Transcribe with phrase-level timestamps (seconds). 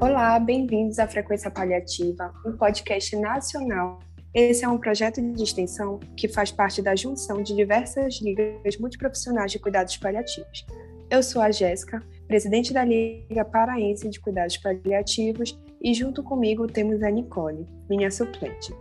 [0.00, 3.98] Olá, bem-vindos à Frequência Paliativa, um podcast nacional.
[4.32, 9.50] Esse é um projeto de extensão que faz parte da junção de diversas ligas multiprofissionais
[9.50, 10.64] de cuidados paliativos.
[11.10, 17.02] Eu sou a Jéssica, presidente da Liga Paraense de Cuidados Paliativos, e junto comigo temos
[17.02, 18.72] a Nicole, minha suplente.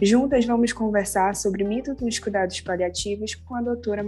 [0.00, 4.04] Juntas vamos conversar sobre o mito dos cuidados paliativos com a doutora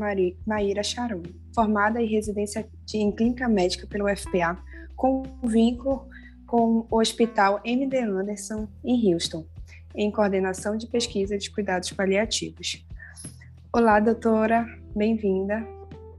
[0.47, 2.65] Maíra Charon, formada em residência
[2.95, 4.57] em clínica médica pelo UFPA,
[4.95, 6.09] com vínculo
[6.55, 9.45] com o Hospital MD Anderson, em Houston,
[9.93, 12.87] em coordenação de pesquisa de cuidados paliativos.
[13.73, 15.67] Olá, doutora, bem-vinda.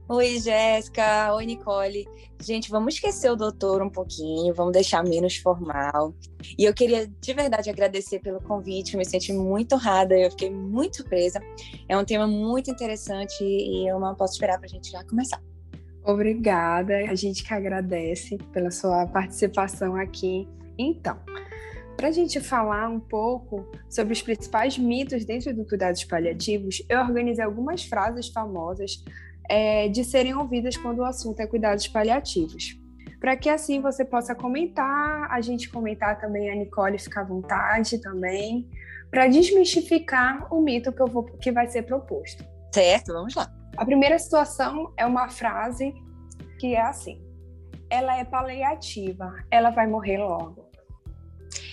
[0.06, 1.34] Oi, Jéssica.
[1.34, 2.06] Oi, Nicole.
[2.38, 6.14] Gente, vamos esquecer o doutor um pouquinho, vamos deixar menos formal.
[6.58, 10.98] E eu queria de verdade agradecer pelo convite, me senti muito honrada, eu fiquei muito
[10.98, 11.40] surpresa.
[11.88, 15.40] É um tema muito interessante e eu não posso esperar para a gente já começar.
[16.06, 20.48] Obrigada, a gente que agradece pela sua participação aqui.
[20.78, 21.18] Então,
[21.96, 27.00] para a gente falar um pouco sobre os principais mitos dentro do cuidados paliativos, eu
[27.00, 29.02] organizei algumas frases famosas
[29.48, 32.78] é, de serem ouvidas quando o assunto é cuidados paliativos.
[33.18, 37.98] Para que assim você possa comentar, a gente comentar também, a Nicole ficar à vontade
[38.00, 38.68] também,
[39.10, 42.44] para desmistificar o mito que, eu vou, que vai ser proposto.
[42.72, 43.55] Certo, vamos lá.
[43.76, 45.94] A primeira situação é uma frase
[46.58, 47.20] que é assim:
[47.90, 50.65] ela é paliativa, ela vai morrer logo.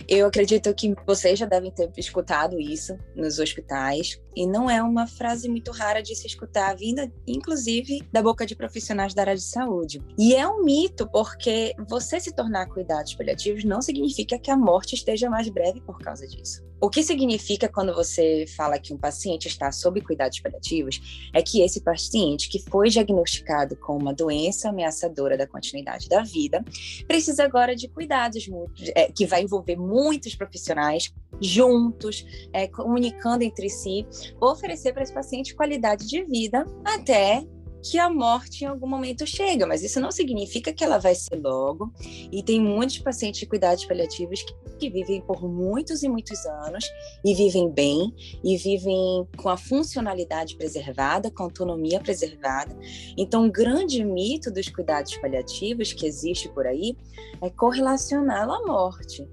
[0.07, 5.07] Eu acredito que vocês já devem ter escutado isso nos hospitais, e não é uma
[5.07, 9.41] frase muito rara de se escutar, vinda inclusive da boca de profissionais da área de
[9.41, 10.01] saúde.
[10.17, 14.95] E é um mito, porque você se tornar cuidados paliativos não significa que a morte
[14.95, 16.63] esteja mais breve por causa disso.
[16.83, 21.61] O que significa quando você fala que um paciente está sob cuidados paliativos é que
[21.61, 26.61] esse paciente que foi diagnosticado com uma doença ameaçadora da continuidade da vida
[27.07, 28.49] precisa agora de cuidados
[28.95, 34.05] é, que vai envolver muitos profissionais juntos, é, comunicando entre si,
[34.41, 37.45] oferecer para esse paciente qualidade de vida até
[37.83, 41.35] que a morte em algum momento chega, mas isso não significa que ela vai ser
[41.35, 41.91] logo.
[42.31, 46.85] E tem muitos pacientes de cuidados paliativos que, que, vivem por muitos e muitos anos
[47.25, 52.73] e vivem bem e vivem com a funcionalidade preservada, com a autonomia preservada.
[53.17, 56.95] Então, um grande mito dos cuidados paliativos que existe por aí
[57.41, 59.27] é correlacioná-lo à morte.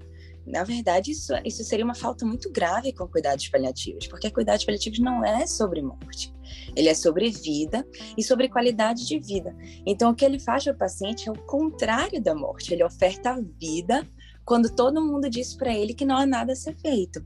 [0.45, 4.99] Na verdade, isso, isso seria uma falta muito grave com cuidados paliativos, porque cuidados paliativos
[4.99, 6.33] não é sobre morte,
[6.75, 7.87] ele é sobre vida
[8.17, 9.55] e sobre qualidade de vida.
[9.85, 13.31] Então, o que ele faz para o paciente é o contrário da morte, ele oferta
[13.31, 14.07] a vida
[14.43, 17.23] quando todo mundo diz para ele que não há nada a ser feito.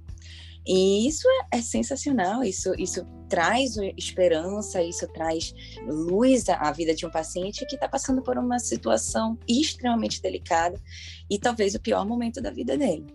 [0.68, 5.54] E isso é, é, sensacional, isso, isso traz esperança, isso traz
[5.88, 10.80] luz à vida de um paciente que está passando por uma situação extremamente delicada
[11.30, 13.06] e talvez o pior momento da vida dele.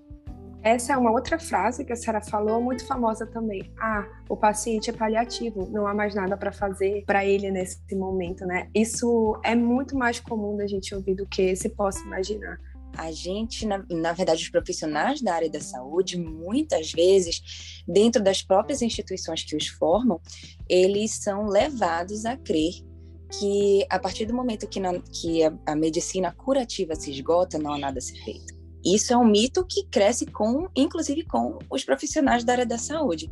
[0.63, 3.73] Essa é uma outra frase que a senhora falou, muito famosa também.
[3.81, 8.45] Ah, o paciente é paliativo, não há mais nada para fazer para ele nesse momento,
[8.45, 8.69] né?
[8.75, 12.59] Isso é muito mais comum da gente ouvir do que se possa imaginar
[13.01, 18.43] a gente, na, na, verdade, os profissionais da área da saúde, muitas vezes, dentro das
[18.43, 20.21] próprias instituições que os formam,
[20.69, 22.75] eles são levados a crer
[23.39, 27.73] que, a partir do momento que, na, que a, a medicina curativa se esgota, não
[27.73, 28.60] há nada a ser feito.
[28.85, 33.31] Isso é um mito que cresce com, inclusive, com os profissionais da área da saúde.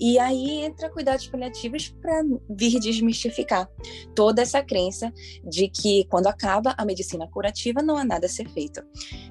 [0.00, 3.68] E aí entra cuidados paliativos para vir desmistificar
[4.14, 5.12] toda essa crença
[5.44, 8.80] de que quando acaba a medicina curativa não há nada a ser feito.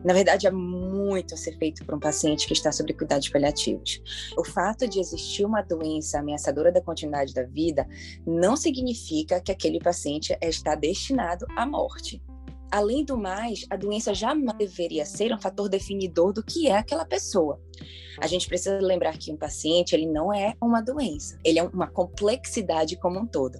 [0.03, 4.01] Na verdade, há muito a ser feito para um paciente que está sob cuidados paliativos.
[4.37, 7.87] O fato de existir uma doença ameaçadora da continuidade da vida
[8.25, 12.21] não significa que aquele paciente está destinado à morte.
[12.71, 17.05] Além do mais, a doença jamais deveria ser um fator definidor do que é aquela
[17.05, 17.61] pessoa.
[18.19, 21.87] A gente precisa lembrar que um paciente ele não é uma doença, ele é uma
[21.87, 23.59] complexidade como um todo.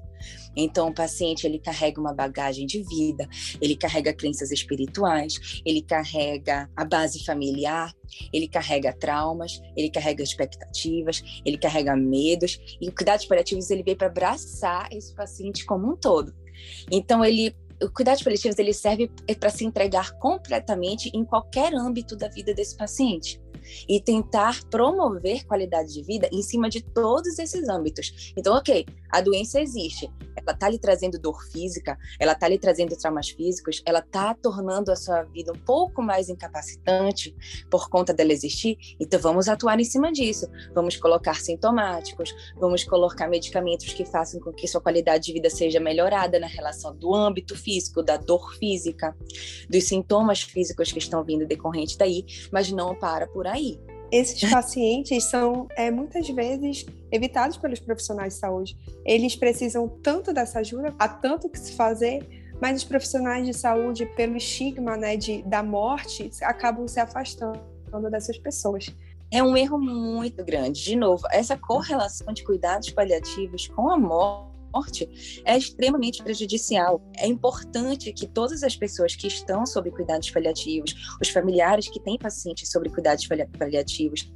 [0.56, 3.30] Então, o paciente ele carrega uma bagagem de vida,
[3.62, 7.94] ele carrega crenças espirituais, ele carrega a base familiar,
[8.33, 12.60] ele carrega traumas, ele carrega expectativas, ele carrega medos.
[12.81, 16.33] E o cuidados paliativos ele veio para abraçar esse paciente como um todo.
[16.92, 22.27] Então, ele o cuidados paliativos ele serve para se entregar completamente em qualquer âmbito da
[22.27, 23.41] vida desse paciente.
[23.88, 28.34] E tentar promover qualidade de vida em cima de todos esses âmbitos.
[28.38, 32.96] Então, ok, a doença existe, ela está lhe trazendo dor física, ela está lhe trazendo
[32.96, 37.36] traumas físicos, ela está tornando a sua vida um pouco mais incapacitante
[37.69, 40.48] por conta dela existir, então vamos atuar em cima disso.
[40.74, 45.80] Vamos colocar sintomáticos, vamos colocar medicamentos que façam com que sua qualidade de vida seja
[45.80, 49.16] melhorada na relação do âmbito físico, da dor física,
[49.70, 53.56] dos sintomas físicos que estão vindo decorrente daí, mas não para por aí.
[54.12, 58.77] Esses pacientes são é, muitas vezes evitados pelos profissionais de saúde.
[59.06, 62.25] Eles precisam tanto dessa ajuda, há tanto que se fazer,
[62.62, 67.59] mas os profissionais de saúde, pelo estigma né, de, da morte, acabam se afastando
[68.09, 68.89] dessas pessoas.
[69.30, 70.83] É um erro muito grande.
[70.83, 77.02] De novo, essa correlação de cuidados paliativos com a morte morte é extremamente prejudicial.
[77.18, 82.18] É importante que todas as pessoas que estão sob cuidados paliativos, os familiares que têm
[82.18, 83.28] pacientes sob cuidados
[83.58, 84.31] paliativos,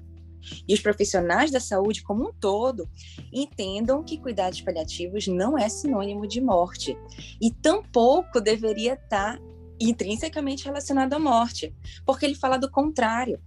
[0.67, 2.89] e os profissionais da saúde como um todo
[3.31, 6.97] entendam que cuidados paliativos não é sinônimo de morte
[7.39, 9.39] e tampouco deveria estar
[9.79, 11.75] intrinsecamente relacionado à morte,
[12.05, 13.39] porque ele fala do contrário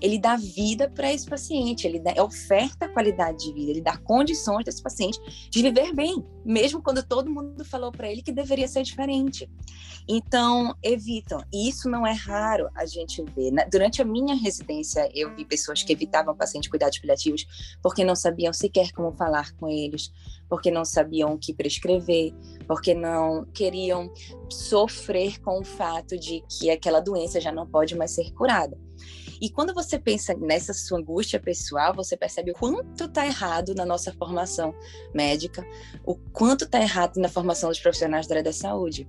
[0.00, 4.64] ele dá vida para esse paciente, ele dá, oferta qualidade de vida, ele dá condições
[4.64, 5.20] desse paciente
[5.50, 9.48] de viver bem, mesmo quando todo mundo falou para ele que deveria ser diferente.
[10.08, 11.40] Então, evitam.
[11.52, 13.52] E isso não é raro a gente ver.
[13.70, 17.46] Durante a minha residência, eu vi pessoas que evitavam pacientes de cuidados paliativos
[17.82, 20.10] porque não sabiam sequer como falar com eles,
[20.48, 22.34] porque não sabiam o que prescrever,
[22.66, 24.12] porque não queriam
[24.50, 28.76] sofrer com o fato de que aquela doença já não pode mais ser curada.
[29.40, 33.86] E quando você pensa nessa sua angústia pessoal, você percebe o quanto está errado na
[33.86, 34.74] nossa formação
[35.14, 35.66] médica,
[36.04, 39.08] o quanto está errado na formação dos profissionais da área da saúde.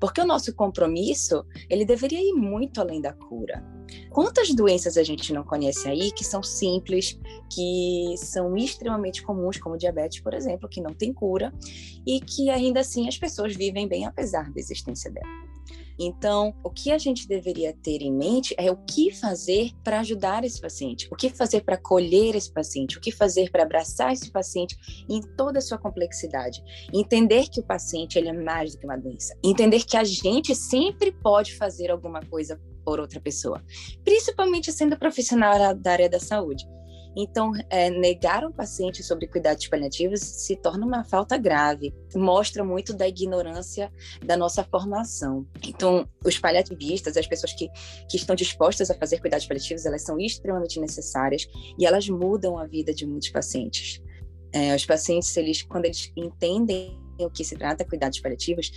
[0.00, 3.64] Porque o nosso compromisso, ele deveria ir muito além da cura.
[4.10, 7.18] Quantas doenças a gente não conhece aí que são simples,
[7.52, 11.52] que são extremamente comuns, como diabetes, por exemplo, que não tem cura
[12.06, 15.26] e que ainda assim as pessoas vivem bem apesar da existência dela.
[15.98, 20.44] Então, o que a gente deveria ter em mente é o que fazer para ajudar
[20.44, 24.30] esse paciente, o que fazer para acolher esse paciente, o que fazer para abraçar esse
[24.30, 24.76] paciente
[25.08, 26.62] em toda a sua complexidade.
[26.92, 29.36] Entender que o paciente ele é mais do que uma doença.
[29.42, 33.62] Entender que a gente sempre pode fazer alguma coisa por outra pessoa,
[34.04, 36.64] principalmente sendo profissional da área da saúde.
[37.20, 42.94] Então, é, negar um paciente sobre cuidados paliativos se torna uma falta grave, mostra muito
[42.94, 43.92] da ignorância
[44.24, 45.44] da nossa formação.
[45.66, 47.68] Então, os paliativistas, as pessoas que,
[48.08, 51.44] que estão dispostas a fazer cuidados paliativos, elas são extremamente necessárias
[51.76, 54.00] e elas mudam a vida de muitos pacientes.
[54.52, 58.70] É, os pacientes, eles, quando eles entendem o que se trata cuidados paliativos,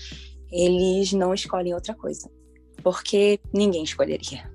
[0.51, 2.27] eles não escolhem outra coisa,
[2.81, 4.49] porque ninguém escolheria.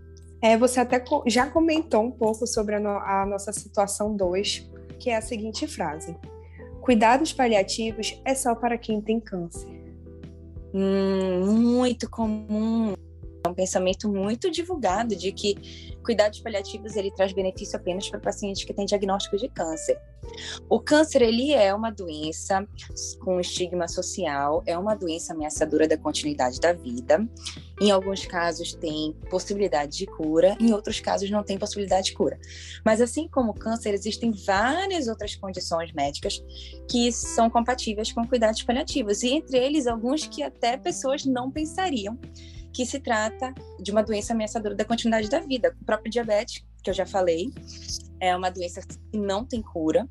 [0.47, 5.11] É, você até já comentou um pouco sobre a, no a nossa situação 2, que
[5.11, 6.17] é a seguinte frase:
[6.81, 9.69] Cuidados paliativos é só para quem tem câncer.
[10.73, 12.95] Hum, muito comum.
[13.47, 18.65] É um pensamento muito divulgado de que cuidados paliativos ele traz benefício apenas para pacientes
[18.65, 19.97] que têm diagnóstico de câncer.
[20.69, 22.67] O câncer ele é uma doença
[23.21, 27.25] com estigma social, é uma doença ameaçadora da continuidade da vida.
[27.81, 32.41] Em alguns casos tem possibilidade de cura, em outros casos não tem possibilidade de cura.
[32.85, 36.43] Mas assim como o câncer, existem várias outras condições médicas
[36.91, 42.19] que são compatíveis com cuidados paliativos, e entre eles alguns que até pessoas não pensariam
[42.77, 45.75] que se trata de uma doença ameaçadora da continuidade da vida.
[45.81, 47.51] O próprio diabetes, que eu já falei,
[48.21, 50.07] é uma doença que não tem cura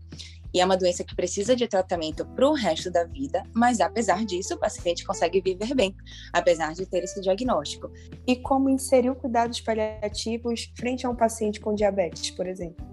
[0.52, 4.26] e é uma doença que precisa de tratamento para o resto da vida, mas apesar
[4.26, 5.96] disso, o paciente consegue viver bem,
[6.34, 7.92] apesar de ter esse diagnóstico.
[8.26, 12.84] E como inserir cuidados paliativos frente a um paciente com diabetes, por exemplo?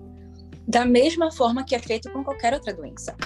[0.68, 3.16] Da mesma forma que é feito com qualquer outra doença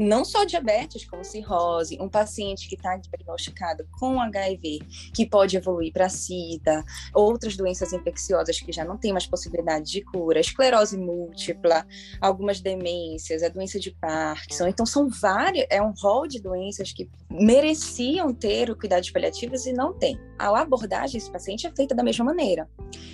[0.00, 4.78] não só diabetes, como cirrose, um paciente que está diagnosticado com HIV,
[5.14, 6.82] que pode evoluir para SIDA,
[7.14, 11.86] outras doenças infecciosas que já não tem mais possibilidade de cura, esclerose múltipla,
[12.18, 14.68] algumas demências, a doença de Parkinson.
[14.68, 19.72] Então, são várias, é um rol de doenças que mereciam ter o cuidados paliativos e
[19.74, 20.18] não tem.
[20.38, 22.66] A abordagem desse paciente é feita da mesma maneira.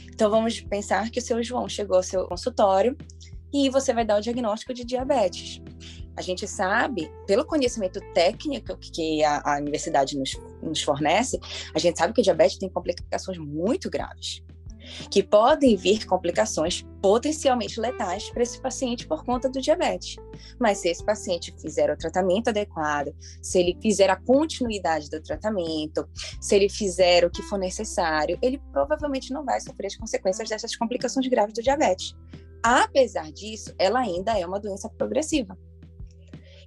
[0.07, 2.97] Então, vamos pensar que o seu João chegou ao seu consultório
[3.53, 5.61] e você vai dar o diagnóstico de diabetes.
[6.17, 10.33] A gente sabe, pelo conhecimento técnico que a, a universidade nos,
[10.63, 11.39] nos fornece,
[11.75, 14.43] a gente sabe que o diabetes tem complicações muito graves
[15.11, 20.17] que podem vir complicações potencialmente letais para esse paciente por conta do diabetes.
[20.59, 26.09] Mas se esse paciente fizer o tratamento adequado, se ele fizer a continuidade do tratamento,
[26.41, 30.77] se ele fizer o que for necessário, ele provavelmente não vai sofrer as consequências dessas
[30.77, 32.15] complicações graves do diabetes.
[32.63, 35.57] Apesar disso, ela ainda é uma doença progressiva.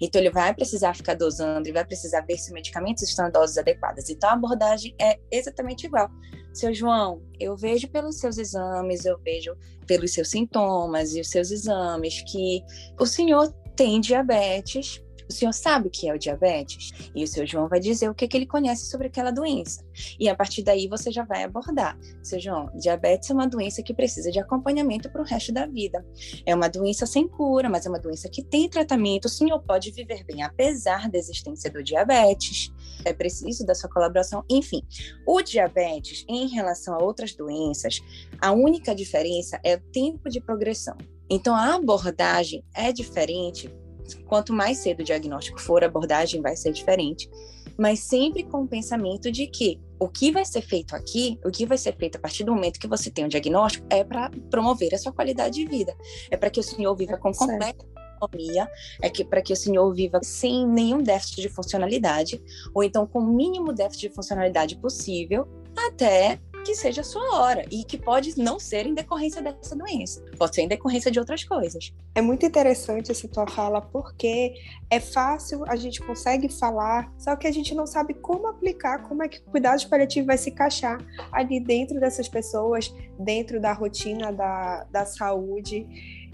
[0.02, 3.32] Então, ele vai precisar ficar dosando, ele vai precisar ver se os medicamentos estão em
[3.32, 4.10] doses adequadas.
[4.10, 6.10] Então, a abordagem é exatamente igual.
[6.54, 11.52] Seu João, eu vejo pelos seus exames, eu vejo pelos seus sintomas e os seus
[11.52, 12.64] exames que
[13.00, 17.12] o senhor tem diabetes, o senhor sabe o que é o diabetes?
[17.14, 19.86] E o seu João vai dizer o que, que ele conhece sobre aquela doença.
[20.20, 21.98] E a partir daí você já vai abordar.
[22.24, 26.04] Seu João, diabetes é uma doença que precisa de acompanhamento para o resto da vida.
[26.46, 29.26] É uma doença sem cura, mas é uma doença que tem tratamento.
[29.26, 32.74] O senhor pode viver bem apesar da existência do diabetes.
[33.06, 34.44] É preciso da sua colaboração.
[34.50, 34.82] Enfim,
[35.28, 38.02] o diabetes, em relação a outras doenças,
[38.42, 40.98] a única diferença é o tempo de progressão.
[41.30, 43.72] Então, a abordagem é diferente
[44.28, 47.30] Quanto mais cedo o diagnóstico for, a abordagem vai ser diferente,
[47.78, 51.66] mas sempre com o pensamento de que o que vai ser feito aqui, o que
[51.66, 54.94] vai ser feito a partir do momento que você tem um diagnóstico, é para promover
[54.94, 55.96] a sua qualidade de vida.
[56.32, 57.86] É para que o senhor viva com completa
[58.20, 58.70] autonomia,
[59.02, 62.42] é que para que o senhor viva sem nenhum déficit de funcionalidade,
[62.74, 65.48] ou então com o mínimo déficit de funcionalidade possível,
[65.88, 70.24] até que seja a sua hora e que pode não ser em decorrência dessa doença,
[70.38, 71.94] pode ser em decorrência de outras coisas.
[72.14, 74.54] É muito interessante essa tua fala porque
[74.90, 79.24] é fácil, a gente consegue falar, só que a gente não sabe como aplicar, como
[79.24, 80.98] é que o cuidado paliativo vai se encaixar
[81.32, 85.88] ali dentro dessas pessoas, dentro da rotina da, da saúde.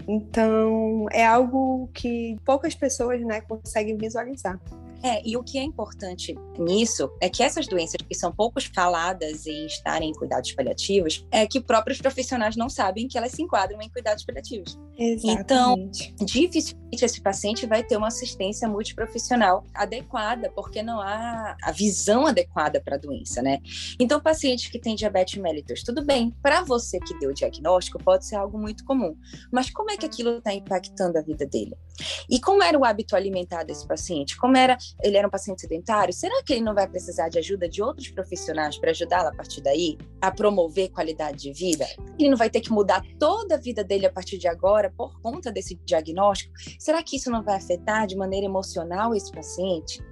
[0.08, 4.60] Então, é algo que poucas pessoas né, conseguem visualizar.
[5.06, 9.46] É, e o que é importante nisso é que essas doenças que são poucos faladas
[9.46, 13.80] em estarem em cuidados paliativos, é que próprios profissionais não sabem que elas se enquadram
[13.80, 14.76] em cuidados paliativos.
[14.98, 15.32] Exatamente.
[15.40, 15.90] Então,
[16.26, 22.80] dificilmente esse paciente vai ter uma assistência multiprofissional adequada, porque não há a visão adequada
[22.80, 23.60] para a doença, né?
[24.00, 28.26] Então, paciente que tem diabetes mellitus, tudo bem, para você que deu o diagnóstico, pode
[28.26, 29.16] ser algo muito comum,
[29.52, 31.76] mas como é que aquilo está impactando a vida dele?
[32.28, 34.36] E como era o hábito alimentar desse paciente?
[34.36, 37.68] Como era ele era um paciente sedentário, será que ele não vai precisar de ajuda
[37.68, 41.86] de outros profissionais para ajudá-lo a partir daí a promover qualidade de vida?
[42.18, 45.20] Ele não vai ter que mudar toda a vida dele a partir de agora por
[45.20, 46.52] conta desse diagnóstico?
[46.78, 50.02] Será que isso não vai afetar de maneira emocional esse paciente?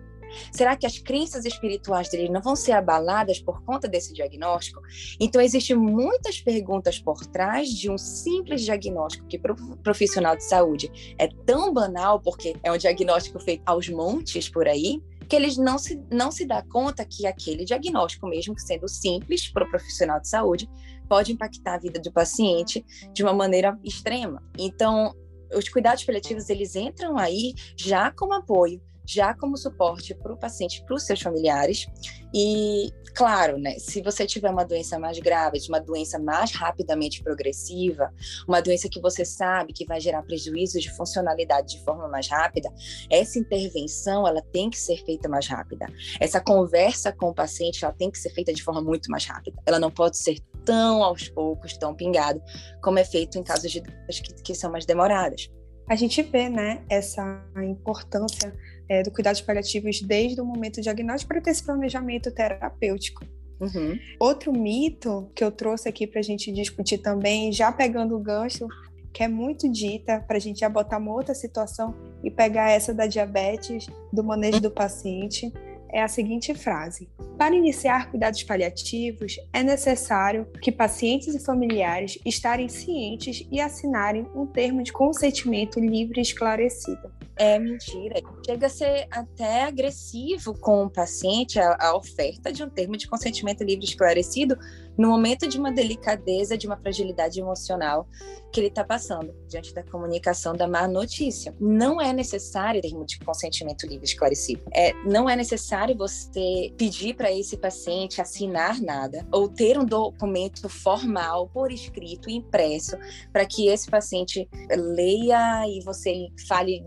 [0.53, 4.81] Será que as crenças espirituais dele não vão ser abaladas por conta desse diagnóstico?
[5.21, 10.45] Então, existem muitas perguntas por trás de um simples diagnóstico que para o profissional de
[10.45, 15.57] saúde é tão banal, porque é um diagnóstico feito aos montes por aí, que eles
[15.57, 19.71] não se, não se dá conta que aquele diagnóstico, mesmo que sendo simples para o
[19.71, 20.69] profissional de saúde,
[21.09, 24.43] pode impactar a vida do paciente de uma maneira extrema.
[24.59, 25.15] Então,
[25.55, 30.83] os cuidados paliativos, eles entram aí já como apoio, já como suporte para o paciente,
[30.85, 31.87] para os seus familiares.
[32.35, 38.13] E, claro, né, se você tiver uma doença mais grave, uma doença mais rapidamente progressiva,
[38.49, 42.69] uma doença que você sabe que vai gerar prejuízos de funcionalidade de forma mais rápida,
[43.11, 45.87] essa intervenção ela tem que ser feita mais rápida.
[46.19, 49.61] Essa conversa com o paciente ela tem que ser feita de forma muito mais rápida.
[49.67, 52.43] Ela não pode ser tão aos poucos, tão pingado,
[52.83, 55.51] como é feito em casos de doenças que, que são mais demoradas.
[55.87, 58.55] A gente vê, né, essa importância
[58.89, 63.25] é, do cuidados paliativos desde o momento do diagnóstico para ter esse planejamento terapêutico.
[63.61, 63.99] Uhum.
[64.19, 68.67] Outro mito que eu trouxe aqui para a gente discutir também, já pegando o gancho,
[69.13, 72.93] que é muito dita, para a gente já botar uma outra situação e pegar essa
[72.93, 75.53] da diabetes, do manejo do paciente,
[75.89, 82.69] é a seguinte frase: Para iniciar cuidados paliativos, é necessário que pacientes e familiares estarem
[82.69, 88.21] cientes e assinarem um termo de consentimento livre e esclarecido é mentira.
[88.47, 93.09] Chega a ser até agressivo com o paciente a, a, oferta de um termo de
[93.09, 94.57] consentimento livre esclarecido
[94.97, 98.09] no momento de uma delicadeza, de uma fragilidade emocional
[98.53, 101.55] que ele está passando diante da comunicação da má notícia.
[101.59, 104.63] Não é necessário termo de consentimento livre esclarecido.
[104.73, 110.69] É, não é necessário você pedir para esse paciente assinar nada ou ter um documento
[110.69, 112.97] formal por escrito impresso
[113.33, 116.85] para que esse paciente leia e você fale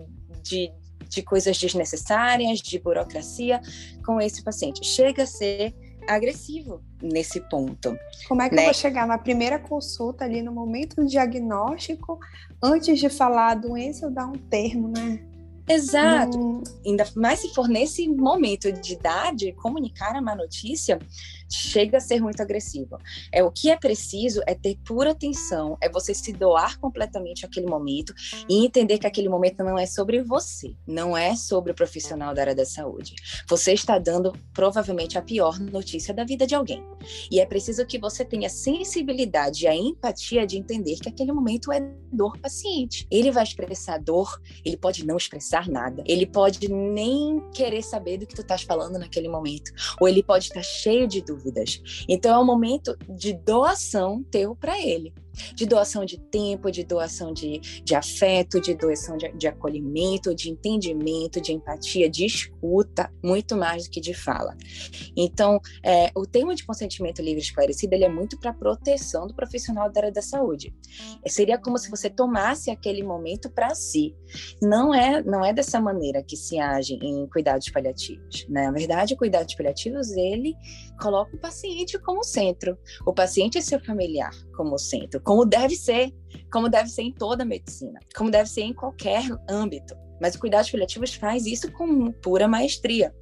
[0.47, 0.71] de,
[1.09, 3.61] de coisas desnecessárias, de burocracia
[4.05, 4.85] com esse paciente.
[4.85, 5.73] Chega a ser
[6.07, 7.97] agressivo nesse ponto.
[8.27, 8.61] Como é que né?
[8.61, 12.19] eu vou chegar na primeira consulta ali no momento do diagnóstico,
[12.63, 15.19] antes de falar a doença, eu dar um termo, né?
[15.67, 16.39] Exato.
[16.39, 16.63] Hum.
[16.85, 20.97] Ainda mais se for nesse momento de idade, comunicar a má notícia
[21.49, 22.97] chega a ser muito agressivo.
[23.31, 27.67] É o que é preciso é ter pura atenção, é você se doar completamente àquele
[27.67, 28.13] momento
[28.49, 32.41] e entender que aquele momento não é sobre você, não é sobre o profissional da
[32.41, 33.15] área da saúde.
[33.47, 36.83] Você está dando provavelmente a pior notícia da vida de alguém.
[37.31, 41.71] E é preciso que você tenha sensibilidade e a empatia de entender que aquele momento
[41.71, 41.79] é
[42.11, 43.07] dor paciente.
[43.09, 48.25] Ele vai expressar dor, ele pode não expressar nada, ele pode nem querer saber do
[48.27, 52.05] que tu estás falando naquele momento, ou ele pode estar cheio de dúvidas dúvidas.
[52.07, 55.13] Então é um momento de doação teu para ele
[55.55, 60.49] de doação de tempo, de doação de, de afeto, de doação de, de acolhimento, de
[60.49, 64.55] entendimento, de empatia, de escuta, muito mais do que de fala.
[65.15, 69.91] Então, é, o termo de consentimento livre esclarecido ele é muito para proteção do profissional
[69.91, 70.73] da área da saúde.
[71.23, 74.15] É, seria como se você tomasse aquele momento para si.
[74.61, 78.47] Não é, não é dessa maneira que se age em cuidados paliativos.
[78.49, 78.65] Né?
[78.65, 80.55] Na verdade, cuidados paliativos ele
[80.99, 86.13] coloca o paciente como centro, o paciente e seu familiar como centro como deve ser,
[86.49, 89.93] como deve ser em toda a medicina, como deve ser em qualquer âmbito.
[90.19, 93.13] Mas o cuidados paliativos faz isso com pura maestria.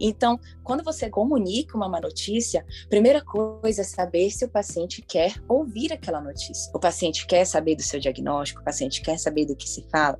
[0.00, 5.34] Então, quando você comunica uma má notícia, primeira coisa é saber se o paciente quer
[5.48, 6.70] ouvir aquela notícia.
[6.74, 10.18] O paciente quer saber do seu diagnóstico, o paciente quer saber do que se fala.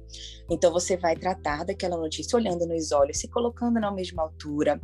[0.51, 4.81] Então, você vai tratar daquela notícia olhando nos olhos, se colocando na mesma altura,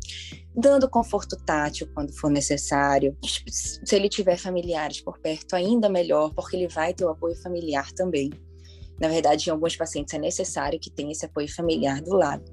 [0.55, 3.17] dando conforto tátil quando for necessário.
[3.23, 7.91] Se ele tiver familiares por perto, ainda melhor, porque ele vai ter o apoio familiar
[7.93, 8.31] também.
[9.01, 12.45] Na verdade, em alguns pacientes é necessário que tenha esse apoio familiar do lado.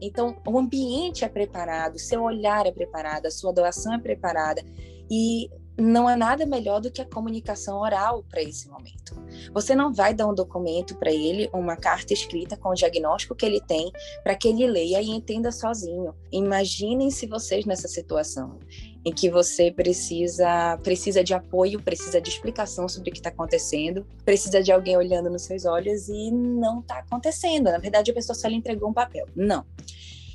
[0.00, 4.62] Então, o ambiente é preparado, seu olhar é preparado, a sua doação é preparada
[5.10, 9.16] e não é nada melhor do que a comunicação oral para esse momento.
[9.52, 13.46] Você não vai dar um documento para ele, uma carta escrita com o diagnóstico que
[13.46, 13.92] ele tem,
[14.24, 16.14] para que ele leia e entenda sozinho.
[16.32, 18.58] Imaginem-se vocês nessa situação
[19.04, 24.06] em que você precisa precisa de apoio, precisa de explicação sobre o que está acontecendo,
[24.24, 27.64] precisa de alguém olhando nos seus olhos e não está acontecendo.
[27.64, 29.26] Na verdade, a pessoa só lhe entregou um papel.
[29.34, 29.64] Não.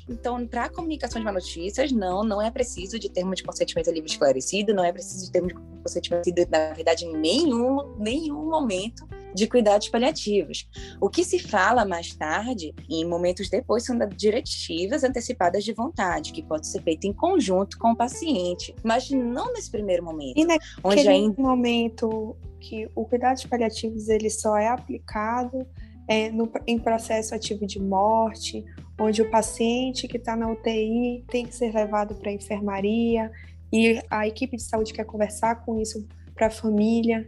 [0.08, 4.10] Então, para a comunicação de notícias, não, não é preciso de termo de consentimento livre
[4.10, 9.46] esclarecido, não é preciso de termo de consentimento, na verdade, em nenhum, nenhum momento de
[9.46, 10.68] cuidados paliativos.
[11.00, 16.42] O que se fala mais tarde, em momentos depois, são diretivas antecipadas de vontade, que
[16.42, 20.38] pode ser feita em conjunto com o paciente, mas não nesse primeiro momento.
[20.38, 21.42] E naquele onde ainda...
[21.42, 25.66] momento que o cuidados paliativos ele só é aplicado
[26.08, 28.64] é, no, em processo ativo de morte,
[28.98, 33.30] onde o paciente que está na UTI tem que ser levado para a enfermaria
[33.72, 37.26] e a equipe de saúde quer conversar com isso para a família.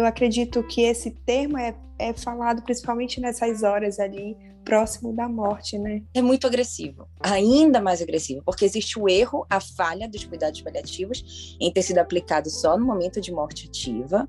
[0.00, 4.34] Eu acredito que esse termo é, é falado principalmente nessas horas ali,
[4.64, 6.02] próximo da morte, né?
[6.14, 11.56] É muito agressivo, ainda mais agressivo, porque existe o erro, a falha dos cuidados paliativos
[11.60, 14.28] em ter sido aplicado só no momento de morte ativa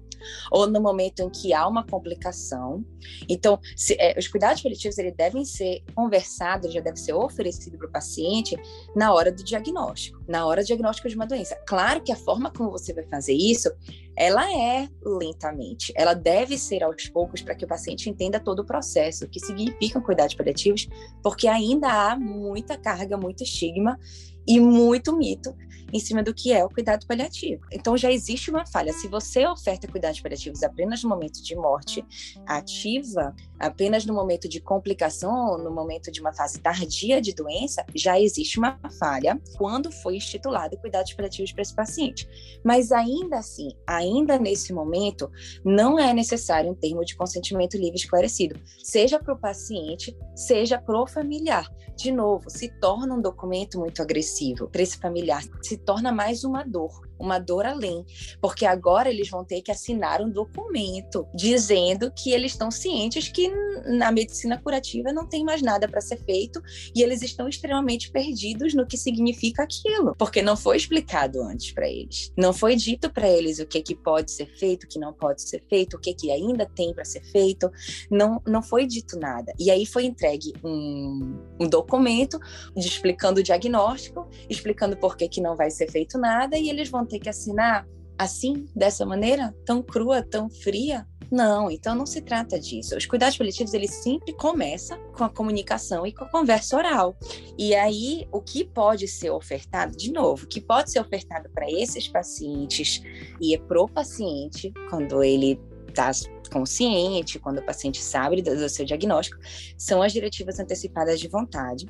[0.52, 2.86] ou no momento em que há uma complicação.
[3.28, 7.88] Então, se, é, os cuidados paliativos eles devem ser conversados, já deve ser oferecido para
[7.88, 8.56] o paciente
[8.96, 11.56] na hora do diagnóstico, na hora do diagnóstico de uma doença.
[11.66, 13.70] Claro que a forma como você vai fazer isso
[14.16, 18.66] ela é lentamente, ela deve ser aos poucos para que o paciente entenda todo o
[18.66, 20.88] processo, o que significam cuidados paliativos,
[21.24, 24.00] porque ainda há muita carga, muito estigma
[24.48, 25.56] e muito mito
[25.94, 27.62] em cima do que é o cuidado paliativo.
[27.72, 28.94] Então já existe uma falha.
[28.94, 32.04] Se você oferta cuidados paliativos apenas no momento de morte
[32.46, 38.20] ativa, apenas no momento de complicação, no momento de uma fase tardia de doença, já
[38.20, 40.42] existe uma falha quando foi instituído
[40.80, 42.28] cuidados paliativos para esse paciente.
[42.64, 45.32] Mas ainda assim, ainda nesse momento,
[45.64, 51.00] não é necessário um termo de consentimento livre esclarecido, seja para o paciente, seja para
[51.00, 51.70] o familiar.
[51.96, 56.64] De novo, se torna um documento muito agressivo para esse familiar, se torna mais uma
[56.64, 58.06] dor, uma dor além,
[58.42, 63.50] porque agora eles vão ter que assinar um documento dizendo que eles estão cientes que
[63.86, 66.62] na medicina curativa não tem mais nada para ser feito
[66.96, 71.88] e eles estão extremamente perdidos no que significa aquilo, porque não foi explicado antes para
[71.88, 72.32] eles.
[72.38, 75.42] Não foi dito para eles o que que pode ser feito, o que não pode
[75.42, 77.70] ser feito, o que que ainda tem para ser feito.
[78.10, 79.54] Não não foi dito nada.
[79.60, 82.40] E aí foi entregue um, um documento
[82.76, 87.06] explicando o diagnóstico, explicando por que que não vai ser feito nada e eles vão
[87.12, 91.08] ter que assinar assim, dessa maneira, tão crua, tão fria?
[91.32, 92.96] Não, então não se trata disso.
[92.96, 97.16] Os cuidados paliativos, eles sempre começam com a comunicação e com a conversa oral.
[97.58, 101.72] E aí, o que pode ser ofertado, de novo, o que pode ser ofertado para
[101.72, 103.02] esses pacientes
[103.40, 106.12] e é pro paciente, quando ele está
[106.52, 109.38] consciente, quando o paciente sabe do seu diagnóstico,
[109.78, 111.88] são as diretivas antecipadas de vontade.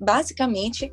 [0.00, 0.92] Basicamente,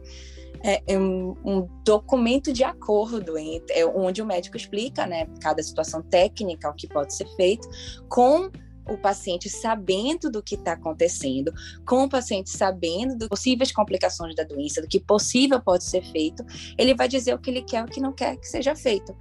[0.64, 6.02] é um, um, documento de acordo entre, é onde o médico explica, né, cada situação
[6.02, 7.68] técnica, o que pode ser feito,
[8.10, 8.50] com
[8.90, 11.52] o paciente sabendo do que está acontecendo,
[11.86, 16.44] com o paciente sabendo das possíveis complicações da doença, do que possível pode ser feito,
[16.78, 19.16] ele vai dizer o que ele quer, o que não quer que seja feito.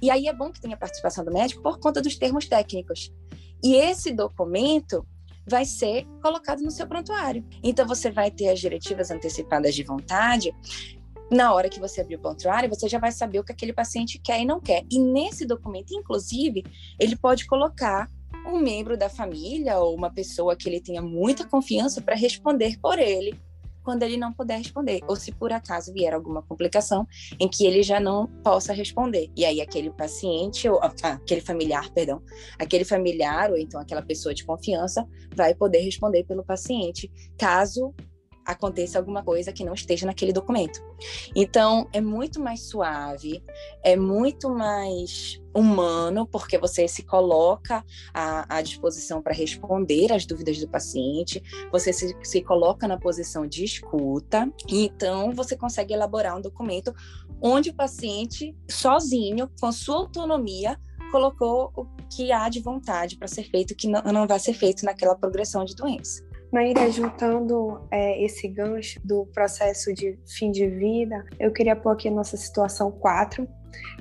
[0.00, 3.12] E aí é bom que tenha participação do médico por conta dos termos técnicos.
[3.62, 5.04] E esse documento
[5.48, 7.44] vai ser colocado no seu prontuário.
[7.62, 10.54] Então você vai ter as diretivas antecipadas de vontade.
[11.30, 14.18] Na hora que você abrir o prontuário, você já vai saber o que aquele paciente
[14.18, 14.84] quer e não quer.
[14.90, 16.64] E nesse documento, inclusive,
[16.98, 18.08] ele pode colocar
[18.46, 22.98] um membro da família ou uma pessoa que ele tenha muita confiança para responder por
[22.98, 23.38] ele
[23.88, 27.08] quando ele não puder responder, ou se por acaso vier alguma complicação
[27.40, 29.30] em que ele já não possa responder.
[29.34, 32.22] E aí aquele paciente, ou ah, aquele familiar, perdão,
[32.58, 37.94] aquele familiar ou então aquela pessoa de confiança vai poder responder pelo paciente, caso
[38.48, 40.82] aconteça alguma coisa que não esteja naquele documento.
[41.36, 43.44] Então, é muito mais suave,
[43.84, 47.84] é muito mais humano, porque você se coloca
[48.14, 53.46] à, à disposição para responder às dúvidas do paciente, você se, se coloca na posição
[53.46, 56.94] de escuta, então você consegue elaborar um documento
[57.42, 60.78] onde o paciente, sozinho, com sua autonomia,
[61.10, 64.84] colocou o que há de vontade para ser feito, que não, não vai ser feito
[64.84, 66.27] naquela progressão de doença.
[66.52, 72.08] Maíra, juntando é, esse gancho do processo de fim de vida, eu queria pôr aqui
[72.08, 73.46] a nossa situação 4,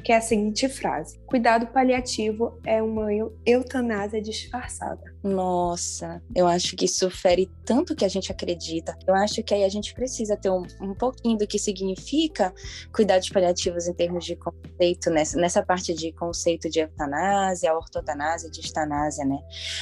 [0.03, 3.09] que é a seguinte frase: Cuidado paliativo é uma
[3.45, 5.01] eutanásia disfarçada.
[5.23, 8.97] Nossa, eu acho que isso fere tanto que a gente acredita.
[9.05, 12.53] Eu acho que aí a gente precisa ter um, um pouquinho do que significa
[12.93, 19.25] cuidados paliativos em termos de conceito, nessa, nessa parte de conceito de eutanásia, ortotanásia, distanásia,
[19.25, 19.39] né?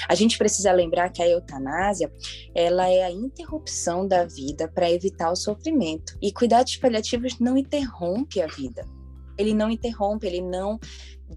[0.09, 2.11] A gente precisa lembrar que a eutanásia,
[2.55, 6.17] ela é a interrupção da vida para evitar o sofrimento.
[6.21, 8.94] E cuidados paliativos não interrompe a vida
[9.37, 10.79] ele não interrompe, ele não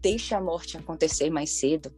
[0.00, 1.92] deixa a morte acontecer mais cedo.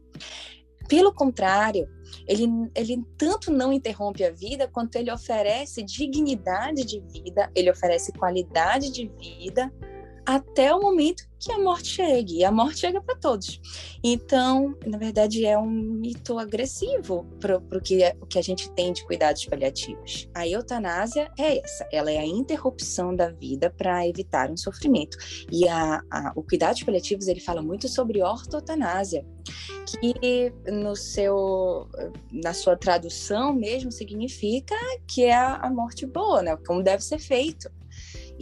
[0.87, 1.87] Pelo contrário,
[2.27, 8.11] ele, ele tanto não interrompe a vida, quanto ele oferece dignidade de vida, ele oferece
[8.11, 9.71] qualidade de vida
[10.25, 12.37] até o momento que a morte chegue.
[12.37, 13.59] E a morte chega para todos.
[14.03, 18.93] Então, na verdade, é um mito agressivo para o que, é, que a gente tem
[18.93, 20.29] de cuidados paliativos.
[20.35, 25.17] A eutanásia é essa: ela é a interrupção da vida para evitar um sofrimento.
[25.51, 29.25] E a, a, o cuidados paliativos ele fala muito sobre ortotanásia,
[29.87, 31.89] que no seu,
[32.31, 34.75] na sua tradução mesmo significa
[35.07, 36.55] que é a, a morte boa, né?
[36.67, 37.69] Como deve ser feito.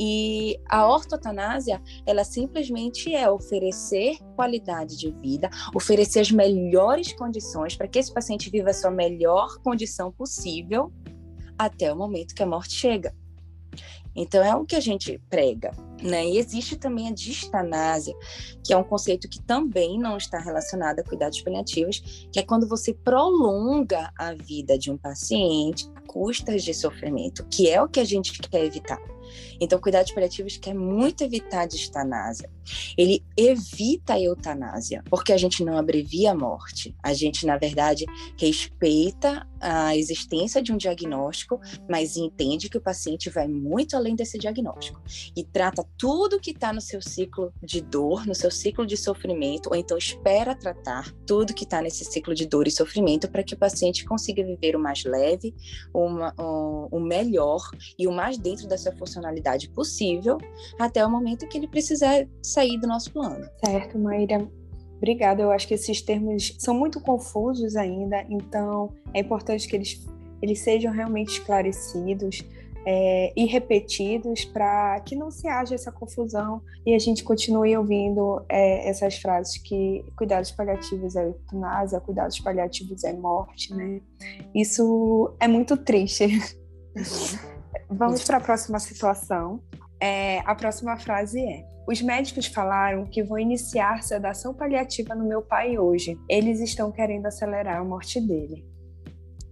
[0.01, 7.87] E a ortotanásia, ela simplesmente é oferecer qualidade de vida, oferecer as melhores condições para
[7.87, 10.93] que esse paciente viva a sua melhor condição possível
[11.57, 13.13] até o momento que a morte chega.
[14.15, 16.25] Então é o que a gente prega, né?
[16.25, 18.15] E existe também a distanásia,
[18.65, 22.67] que é um conceito que também não está relacionado a cuidados paliativos, que é quando
[22.67, 27.99] você prolonga a vida de um paciente a custas de sofrimento, que é o que
[27.99, 28.99] a gente quer evitar.
[29.59, 32.49] Então, cuidados paliativos quer muito evitar a distanásia.
[32.97, 36.95] Ele evita a eutanásia, porque a gente não abrevia a morte.
[37.03, 38.05] A gente, na verdade,
[38.37, 44.37] respeita a existência de um diagnóstico, mas entende que o paciente vai muito além desse
[44.37, 45.01] diagnóstico
[45.35, 49.69] e trata tudo que está no seu ciclo de dor, no seu ciclo de sofrimento,
[49.69, 53.53] ou então espera tratar tudo que está nesse ciclo de dor e sofrimento para que
[53.53, 55.53] o paciente consiga viver o mais leve,
[55.93, 60.37] uma, o, o melhor e o mais dentro da sua funcionalidade possível
[60.79, 63.45] até o momento que ele precisar sair do nosso plano.
[63.65, 64.47] Certo, Maíra.
[64.97, 65.41] Obrigada.
[65.41, 70.05] Eu acho que esses termos são muito confusos ainda, então é importante que eles,
[70.41, 72.43] eles sejam realmente esclarecidos
[72.85, 78.43] é, e repetidos para que não se haja essa confusão e a gente continue ouvindo
[78.49, 84.01] é, essas frases que cuidados paliativos é eutanásia, cuidados paliativos é morte, né?
[84.53, 86.27] Isso é muito triste.
[87.89, 89.61] Vamos para a próxima situação.
[89.99, 95.41] É, a próxima frase é: Os médicos falaram que vão iniciar sedação paliativa no meu
[95.41, 96.17] pai hoje.
[96.29, 98.65] Eles estão querendo acelerar a morte dele.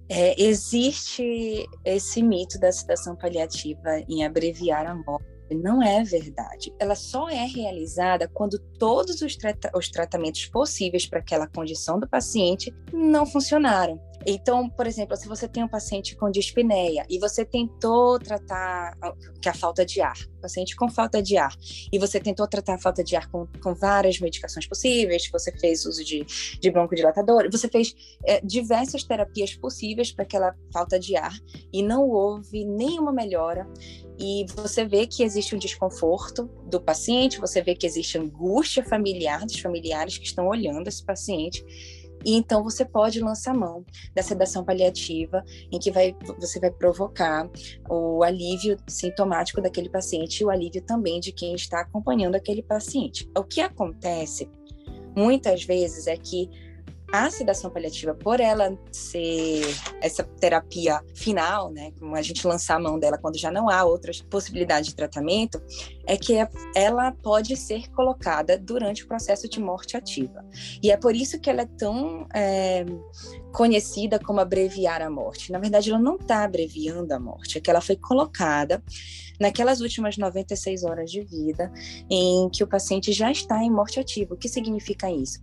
[0.09, 5.25] É, existe esse mito da sedação paliativa em abreviar a morte.
[5.51, 6.73] Não é verdade.
[6.79, 9.37] Ela só é realizada quando todos os,
[9.73, 15.47] os tratamentos possíveis para aquela condição do paciente não funcionaram Então, por exemplo, se você
[15.47, 18.93] tem um paciente com dispneia e você tentou tratar
[19.41, 21.55] que a falta de ar, paciente com falta de ar,
[21.93, 25.85] e você tentou tratar a falta de ar com, com várias medicações possíveis, você fez
[25.85, 26.25] uso de,
[26.59, 31.33] de broncodilatador, você fez é, diversas terapias possíveis para aquela falta de ar
[31.71, 33.65] e não houve nenhuma melhora
[34.19, 39.45] e você vê que existe um desconforto do paciente, você vê que existe angústia familiar
[39.45, 41.63] dos familiares que estão olhando esse paciente.
[42.27, 47.49] E então você pode lançar mão da sedação paliativa, em que vai, você vai provocar
[47.89, 53.31] o alívio sintomático daquele paciente e o alívio também de quem está acompanhando aquele paciente.
[53.37, 54.51] O que acontece
[55.15, 56.49] muitas vezes é que
[57.11, 59.61] a sedação paliativa, por ela ser
[60.01, 63.83] essa terapia final, né, como a gente lançar a mão dela quando já não há
[63.85, 65.61] outras possibilidades de tratamento,
[66.05, 66.33] é que
[66.75, 70.43] ela pode ser colocada durante o processo de morte ativa.
[70.83, 72.85] E é por isso que ela é tão é,
[73.53, 75.51] conhecida como abreviar a morte.
[75.51, 78.83] Na verdade, ela não está abreviando a morte, é que ela foi colocada
[79.39, 81.71] naquelas últimas 96 horas de vida
[82.09, 84.33] em que o paciente já está em morte ativa.
[84.33, 85.39] O que significa isso?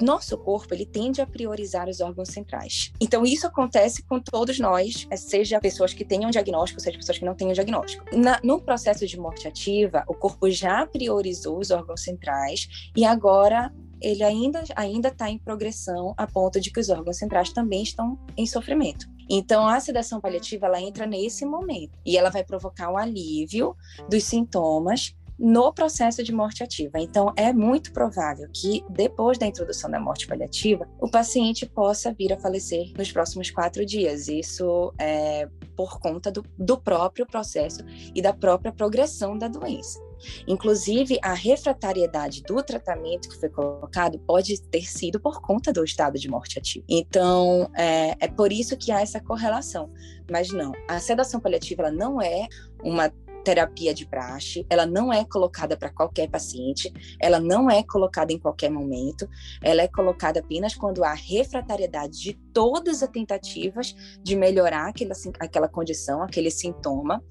[0.00, 2.92] Nosso corpo ele tende a priorizar os órgãos centrais.
[3.00, 7.24] Então isso acontece com todos nós, é, seja pessoas que tenham diagnóstico, seja pessoas que
[7.24, 8.04] não tenham diagnóstico.
[8.16, 13.72] Na, no processo de morte ativa, o corpo já priorizou os órgãos centrais e agora
[14.00, 18.18] ele ainda ainda está em progressão a ponto de que os órgãos centrais também estão
[18.36, 19.06] em sofrimento.
[19.28, 23.76] Então, a sedação paliativa ela entra nesse momento e ela vai provocar um alívio
[24.08, 26.98] dos sintomas no processo de morte ativa.
[26.98, 32.32] Então, é muito provável que, depois da introdução da morte paliativa, o paciente possa vir
[32.32, 34.28] a falecer nos próximos quatro dias.
[34.28, 40.00] Isso é por conta do, do próprio processo e da própria progressão da doença.
[40.46, 46.18] Inclusive, a refratariedade do tratamento que foi colocado pode ter sido por conta do estado
[46.18, 46.84] de morte ativa.
[46.88, 49.90] Então, é, é por isso que há essa correlação.
[50.30, 52.48] Mas não, a sedação paliativa não é
[52.82, 53.12] uma
[53.48, 58.38] terapia de praxe, ela não é colocada para qualquer paciente, ela não é colocada em
[58.38, 59.26] qualquer momento,
[59.62, 65.66] ela é colocada apenas quando há refratariedade de todas as tentativas de melhorar aquela, aquela
[65.66, 67.24] condição, aquele sintoma,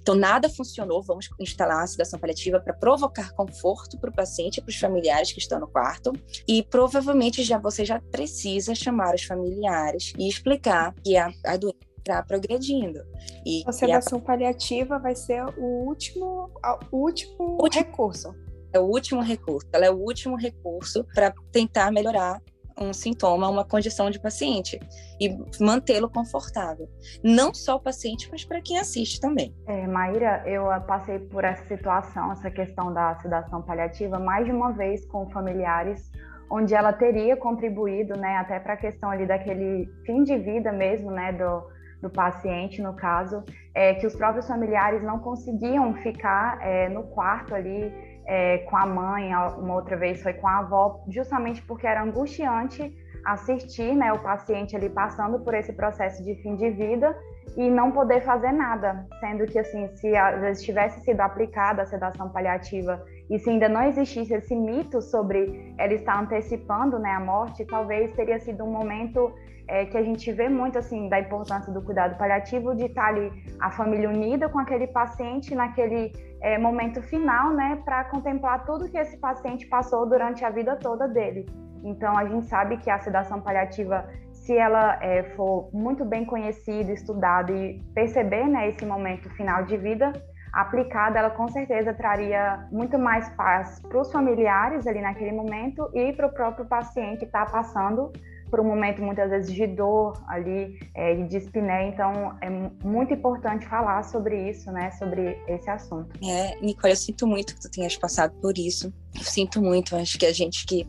[0.00, 4.62] então, nada funcionou, vamos instalar a sedação paliativa para provocar conforto para o paciente e
[4.62, 6.10] para os familiares que estão no quarto.
[6.48, 11.83] E provavelmente já você já precisa chamar os familiares e explicar que a, a doença
[12.06, 13.00] está progredindo.
[13.44, 14.22] E, a sedação a...
[14.22, 16.50] paliativa vai ser o último,
[16.92, 18.34] o último, último recurso.
[18.72, 19.68] É o último recurso.
[19.72, 22.40] Ela é o último recurso para tentar melhorar
[22.76, 24.80] um sintoma, uma condição de paciente
[25.20, 26.88] e mantê-lo confortável.
[27.22, 29.54] Não só o paciente, mas para quem assiste também.
[29.68, 34.72] É, Maíra, eu passei por essa situação, essa questão da sedação paliativa, mais de uma
[34.72, 36.10] vez com familiares,
[36.50, 41.12] onde ela teria contribuído, né, até para a questão ali daquele fim de vida mesmo,
[41.12, 41.62] né, do,
[42.04, 43.42] do paciente, no caso,
[43.74, 47.92] é, que os próprios familiares não conseguiam ficar é, no quarto ali
[48.26, 52.94] é, com a mãe, uma outra vez foi com a avó, justamente porque era angustiante
[53.24, 57.16] assistir né, o paciente ali passando por esse processo de fim de vida
[57.56, 61.86] e não poder fazer nada, sendo que assim, se às vezes tivesse sido aplicada a
[61.86, 67.20] sedação paliativa e se ainda não existisse esse mito sobre ela estar antecipando né, a
[67.20, 69.32] morte, talvez teria sido um momento
[69.66, 73.30] é, que a gente vê muito assim da importância do cuidado paliativo de estar ali
[73.60, 78.98] a família unida com aquele paciente naquele é, momento final, né, para contemplar tudo que
[78.98, 81.46] esse paciente passou durante a vida toda dele.
[81.82, 84.06] Então a gente sabe que a sedação paliativa,
[84.44, 89.76] se ela é, for muito bem conhecida, estudada e perceber né, esse momento final de
[89.76, 90.12] vida,
[90.52, 96.12] aplicada, ela com certeza traria muito mais paz para os familiares ali naquele momento e
[96.12, 98.12] para o próprio paciente que está passando
[98.50, 102.48] por um momento muitas vezes de dor ali, é, de dispneia, então é
[102.84, 106.10] muito importante falar sobre isso, né, sobre esse assunto.
[106.22, 110.18] É, Nicole, eu sinto muito que tu tenhas passado por isso, eu sinto muito, acho
[110.18, 110.86] que a gente que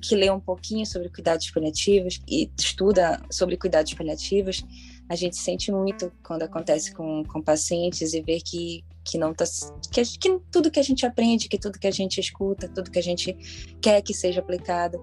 [0.00, 4.64] que lê um pouquinho sobre cuidados paliativos e estuda sobre cuidados paliativos,
[5.08, 9.44] a gente sente muito quando acontece com, com pacientes e ver que que não tá
[9.90, 12.98] que, que tudo que a gente aprende, que tudo que a gente escuta, tudo que
[12.98, 13.32] a gente
[13.80, 15.00] quer que seja aplicado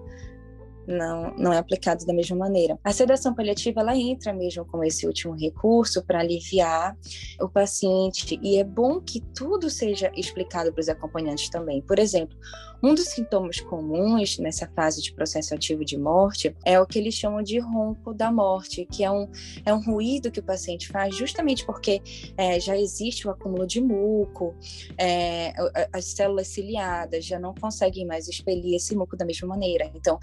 [0.86, 2.78] não, não é aplicado da mesma maneira.
[2.84, 6.96] A sedação paliativa ela entra mesmo com esse último recurso para aliviar
[7.40, 11.82] o paciente e é bom que tudo seja explicado para os acompanhantes também.
[11.82, 12.36] Por exemplo,
[12.82, 17.14] um dos sintomas comuns nessa fase de processo ativo de morte é o que eles
[17.14, 19.28] chamam de ronco da morte, que é um,
[19.64, 22.02] é um ruído que o paciente faz justamente porque
[22.36, 24.54] é, já existe o acúmulo de muco,
[24.98, 25.52] é,
[25.92, 29.90] as células ciliadas já não conseguem mais expelir esse muco da mesma maneira.
[29.94, 30.18] Então,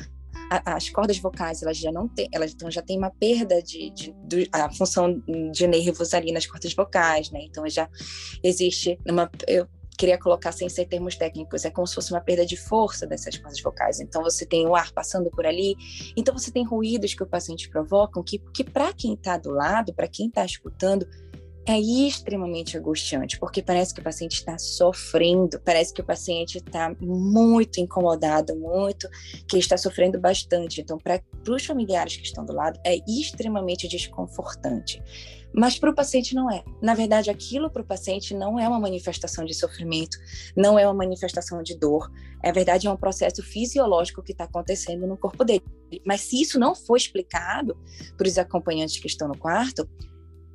[0.58, 3.90] a, as cordas vocais elas já não têm, elas então já tem uma perda de,
[3.92, 7.40] de, de, a função de nervos ali nas cordas vocais, né?
[7.44, 7.90] Então já
[8.44, 12.46] existe uma eu queria colocar sem ser termos técnicos, é como se fosse uma perda
[12.46, 14.00] de força dessas cordas vocais.
[14.00, 15.76] Então você tem o ar passando por ali,
[16.18, 19.94] então você tem ruídos que o paciente provocam que, que para quem está do lado,
[19.94, 21.08] para quem está escutando,
[21.66, 26.94] é extremamente angustiante, porque parece que o paciente está sofrendo, parece que o paciente está
[27.00, 29.08] muito incomodado, muito,
[29.48, 30.82] que está sofrendo bastante.
[30.82, 35.02] Então, para os familiares que estão do lado, é extremamente desconfortante.
[35.56, 36.64] Mas para o paciente não é.
[36.82, 40.18] Na verdade, aquilo para o paciente não é uma manifestação de sofrimento,
[40.58, 42.12] não é uma manifestação de dor.
[42.44, 45.64] É verdade, é um processo fisiológico que está acontecendo no corpo dele.
[46.06, 47.78] Mas se isso não for explicado
[48.18, 49.88] para os acompanhantes que estão no quarto,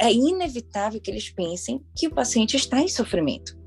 [0.01, 3.59] é inevitável que eles pensem que o paciente está em sofrimento.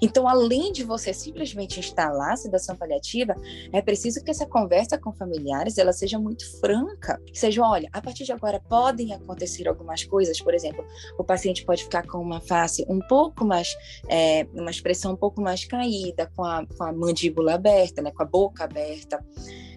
[0.00, 3.34] Então, além de você simplesmente instalar a sedação paliativa,
[3.72, 7.20] é preciso que essa conversa com familiares ela seja muito franca.
[7.32, 10.84] Seja, olha, a partir de agora podem acontecer algumas coisas, por exemplo,
[11.18, 13.68] o paciente pode ficar com uma face um pouco mais,
[14.08, 18.22] é, uma expressão um pouco mais caída, com a, com a mandíbula aberta, né, com
[18.22, 19.22] a boca aberta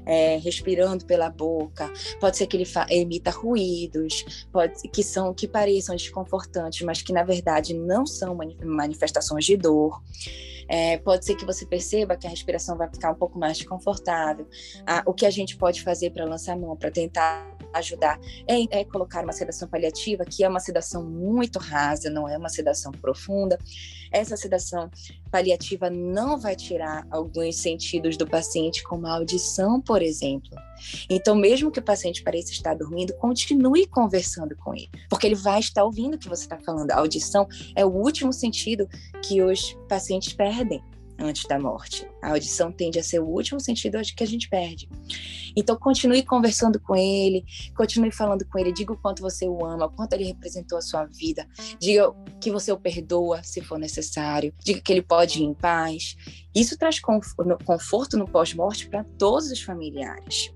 [0.06, 5.96] é, respirando pela boca, pode ser que ele emita ruídos, pode que são que pareçam
[5.96, 10.02] desconfortantes, mas que na verdade não são manifestações de dor.
[10.68, 14.48] É, pode ser que você perceba que a respiração vai ficar um pouco mais desconfortável.
[14.86, 18.80] Ah, o que a gente pode fazer para lançar a mão, para tentar ajudar, é,
[18.80, 22.92] é, colocar uma sedação paliativa, que é uma sedação muito rasa, não é uma sedação
[22.92, 23.58] profunda.
[24.12, 24.92] Essa sedação
[25.32, 30.52] paliativa não vai tirar alguns sentidos do paciente, como a audição, por exemplo.
[31.10, 35.60] Então, mesmo que o paciente pareça estar dormindo, continue conversando com ele, porque ele vai
[35.60, 36.92] estar ouvindo o que você está falando.
[36.92, 38.88] A audição é o último sentido
[39.24, 40.84] que os pacientes perdem
[41.24, 42.08] antes da morte.
[42.22, 44.90] A audição tende a ser o último sentido que a gente perde.
[45.56, 49.86] Então, continue conversando com ele, continue falando com ele, diga o quanto você o ama,
[49.86, 51.48] o quanto ele representou a sua vida,
[51.80, 56.16] diga que você o perdoa se for necessário, diga que ele pode ir em paz.
[56.54, 60.53] Isso traz conforto no pós-morte para todos os familiares.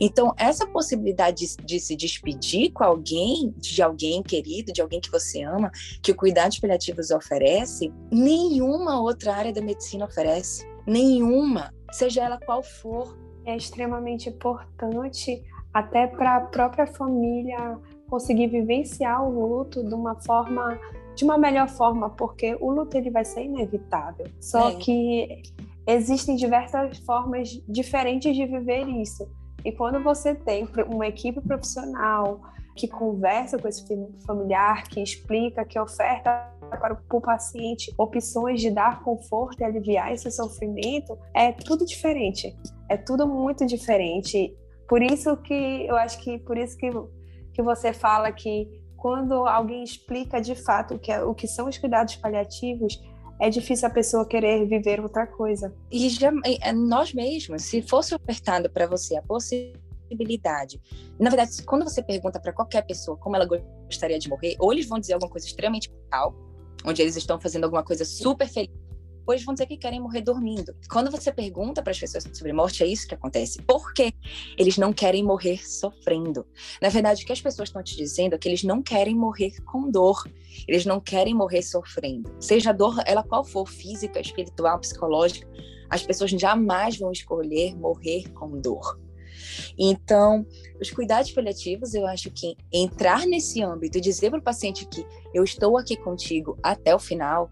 [0.00, 5.10] Então, essa possibilidade de, de, se despedir com alguém, de alguém querido, de alguém que
[5.10, 5.70] você ama,
[6.02, 10.66] que o cuidados paliativos oferece, nenhuma outra área da medicina oferece.
[10.86, 13.16] Nenhuma, seja ela qual for.
[13.44, 20.78] É extremamente importante até para a própria família conseguir vivenciar o luto de uma forma
[21.14, 24.26] de uma melhor forma, porque o luto ele vai ser inevitável.
[24.40, 24.74] Só é.
[24.76, 25.42] que
[25.84, 29.28] existem diversas formas diferentes de viver isso.
[29.64, 32.40] E quando você tem uma equipe profissional
[32.76, 33.84] que conversa com esse
[34.24, 40.30] familiar, que explica, que oferta para o paciente opções de dar conforto e aliviar esse
[40.30, 42.56] sofrimento, é tudo diferente.
[42.88, 44.56] É tudo muito diferente.
[44.88, 46.88] Por isso que eu acho que por isso que,
[47.52, 51.68] que você fala que quando alguém explica de fato o que, é, o que são
[51.68, 53.00] os cuidados paliativos,
[53.40, 55.74] é difícil a pessoa querer viver outra coisa.
[55.90, 60.80] E já, é, nós mesmos, se fosse ofertado para você a possibilidade,
[61.18, 64.88] na verdade, quando você pergunta para qualquer pessoa como ela gostaria de morrer, ou eles
[64.88, 66.34] vão dizer alguma coisa extremamente brutal,
[66.84, 68.77] onde eles estão fazendo alguma coisa super feliz
[69.28, 70.74] depois vão dizer que querem morrer dormindo.
[70.90, 73.60] Quando você pergunta para as pessoas sobre morte, é isso que acontece.
[73.60, 74.10] Por quê?
[74.56, 76.46] Eles não querem morrer sofrendo.
[76.80, 79.52] Na verdade, o que as pessoas estão te dizendo é que eles não querem morrer
[79.66, 80.24] com dor.
[80.66, 82.34] Eles não querem morrer sofrendo.
[82.40, 85.46] Seja a dor, ela qual for, física, espiritual, psicológica,
[85.90, 88.98] as pessoas jamais vão escolher morrer com dor.
[89.78, 90.46] Então,
[90.80, 95.04] os cuidados paliativos, eu acho que entrar nesse âmbito e dizer para o paciente que
[95.34, 97.50] eu estou aqui contigo até o final,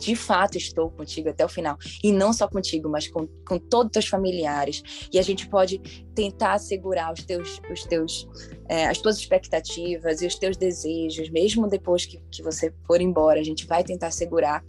[0.00, 1.76] de fato estou contigo até o final.
[2.02, 5.08] E não só contigo, mas com, com todos os teus familiares.
[5.12, 5.78] E a gente pode
[6.14, 8.28] tentar assegurar os teus, os teus,
[8.68, 13.40] é, as tuas expectativas e os teus desejos, mesmo depois que, que você for embora,
[13.40, 14.64] a gente vai tentar assegurar.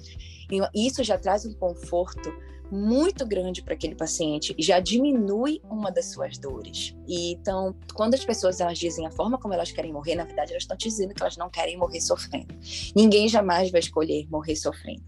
[0.73, 2.31] E isso já traz um conforto
[2.71, 6.95] muito grande para aquele paciente já diminui uma das suas dores.
[7.07, 10.51] E então, quando as pessoas elas dizem a forma como elas querem morrer, na verdade
[10.51, 12.53] elas estão dizendo que elas não querem morrer sofrendo.
[12.95, 15.03] Ninguém jamais vai escolher morrer sofrendo.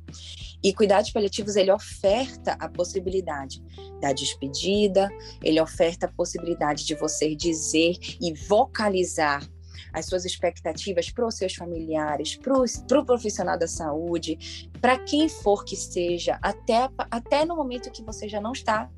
[0.63, 3.61] E cuidados paliativos ele oferta a possibilidade
[3.99, 5.09] da despedida,
[5.43, 9.47] ele oferta a possibilidade de você dizer e vocalizar
[9.93, 15.27] as suas expectativas para os seus familiares, para o pro profissional da saúde, para quem
[15.29, 18.89] for que seja, até, até no momento que você já não está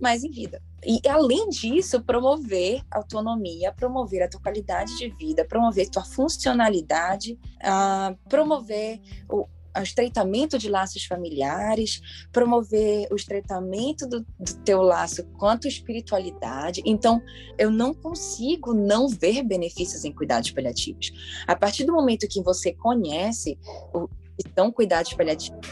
[0.00, 0.62] mais em vida.
[0.86, 8.16] E além disso, promover autonomia, promover a tua qualidade de vida, promover tua funcionalidade, uh,
[8.28, 9.48] promover o,
[9.80, 12.00] o estreitamento de laços familiares,
[12.32, 16.82] promover o estreitamento do, do teu laço quanto espiritualidade.
[16.84, 17.22] Então,
[17.58, 21.12] eu não consigo não ver benefícios em cuidados paliativos.
[21.46, 23.58] A partir do momento que você conhece
[23.92, 25.68] o que são cuidados paliativos,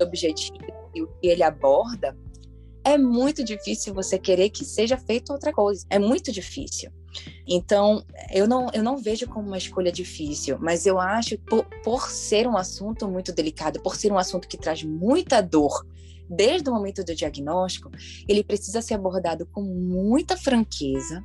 [0.00, 0.58] o objetivo
[0.94, 2.16] e o que ele aborda,
[2.84, 5.84] é muito difícil você querer que seja feito outra coisa.
[5.90, 6.92] É muito difícil.
[7.46, 12.10] Então, eu não, eu não vejo como uma escolha difícil, mas eu acho, por, por
[12.10, 15.86] ser um assunto muito delicado, por ser um assunto que traz muita dor,
[16.28, 17.90] desde o momento do diagnóstico,
[18.28, 21.24] ele precisa ser abordado com muita franqueza,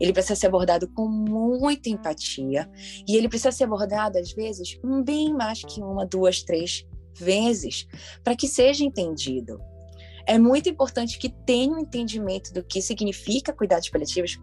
[0.00, 2.68] ele precisa ser abordado com muita empatia,
[3.06, 7.86] e ele precisa ser abordado, às vezes, bem mais que uma, duas, três vezes,
[8.22, 9.60] para que seja entendido.
[10.26, 14.38] É muito importante que tenha um entendimento do que significa cuidados paliativos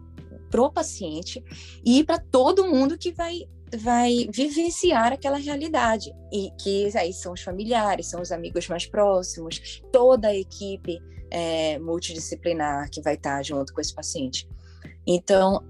[0.54, 1.42] para o paciente
[1.84, 3.40] e para todo mundo que vai
[3.76, 9.82] vai vivenciar aquela realidade e que aí são os familiares, são os amigos mais próximos,
[9.90, 14.48] toda a equipe é, multidisciplinar que vai estar junto com esse paciente.
[15.04, 15.60] Então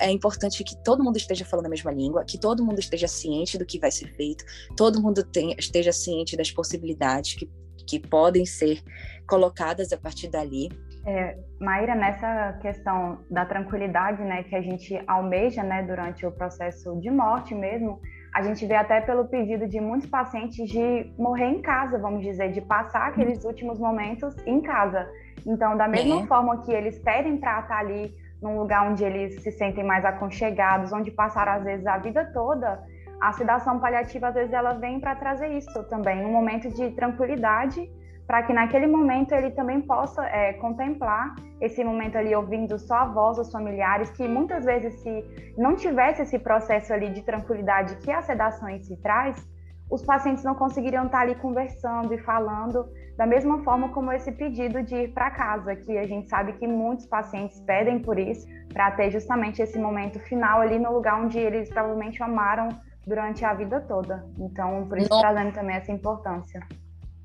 [0.00, 3.58] é importante que todo mundo esteja falando a mesma língua, que todo mundo esteja ciente
[3.58, 4.42] do que vai ser feito,
[4.74, 7.46] todo mundo tenha, esteja ciente das possibilidades que,
[7.86, 8.82] que podem ser
[9.28, 10.70] colocadas a partir dali.
[11.06, 16.98] É, Maíra, nessa questão da tranquilidade, né, que a gente almeja, né, durante o processo
[17.00, 18.00] de morte mesmo,
[18.34, 22.52] a gente vê até pelo pedido de muitos pacientes de morrer em casa, vamos dizer,
[22.52, 25.08] de passar aqueles últimos momentos em casa.
[25.46, 26.26] Então, da mesma é.
[26.26, 30.92] forma que eles pedem para estar ali num lugar onde eles se sentem mais aconchegados,
[30.92, 32.82] onde passaram às vezes a vida toda,
[33.20, 37.90] a sedação paliativa às vezes ela vem para trazer isso também, um momento de tranquilidade
[38.30, 43.04] para que naquele momento ele também possa é, contemplar esse momento ali ouvindo só a
[43.06, 48.08] voz dos familiares, que muitas vezes se não tivesse esse processo ali de tranquilidade que
[48.08, 49.44] a sedação em si traz,
[49.90, 54.80] os pacientes não conseguiriam estar ali conversando e falando da mesma forma como esse pedido
[54.80, 58.92] de ir para casa, que a gente sabe que muitos pacientes pedem por isso, para
[58.92, 62.68] ter justamente esse momento final ali no lugar onde eles provavelmente amaram
[63.04, 64.24] durante a vida toda.
[64.38, 66.60] Então, por isso trazendo também essa importância.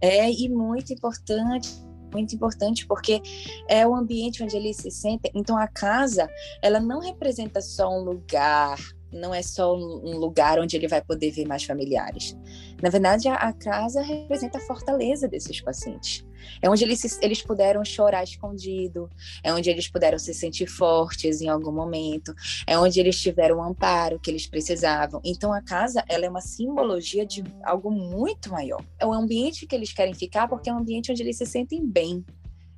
[0.06, 1.70] É, e muito importante,
[2.14, 3.22] muito importante, porque
[3.68, 5.32] é o ambiente onde ele se sente.
[5.34, 6.30] Então, a casa,
[6.62, 8.78] ela não representa só um lugar
[9.16, 12.38] não é só um lugar onde ele vai poder ver mais familiares.
[12.84, 16.25] Na verdade, a, casa representa a fortaleza desses pacientes.
[16.62, 19.10] É onde eles, eles puderam chorar escondido,
[19.44, 22.34] é onde eles puderam se sentir fortes em algum momento,
[22.66, 25.22] é onde eles tiveram o amparo que eles precisavam.
[25.24, 28.84] Então, a casa ela é uma simbologia de algo muito maior.
[29.00, 31.86] É o ambiente que eles querem ficar porque é um ambiente onde eles se sentem
[31.86, 32.26] bem,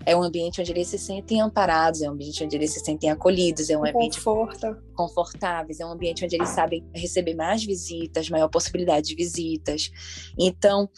[0.08, 3.10] é um ambiente onde eles se sentem amparados, é um ambiente onde eles se sentem
[3.10, 4.78] acolhidos, é um ambiente Conforto.
[4.95, 9.91] confortáveis, é um ambiente onde eles sabem receber mais visitas, maior possibilidade de visitas.
[10.39, 10.89] Então,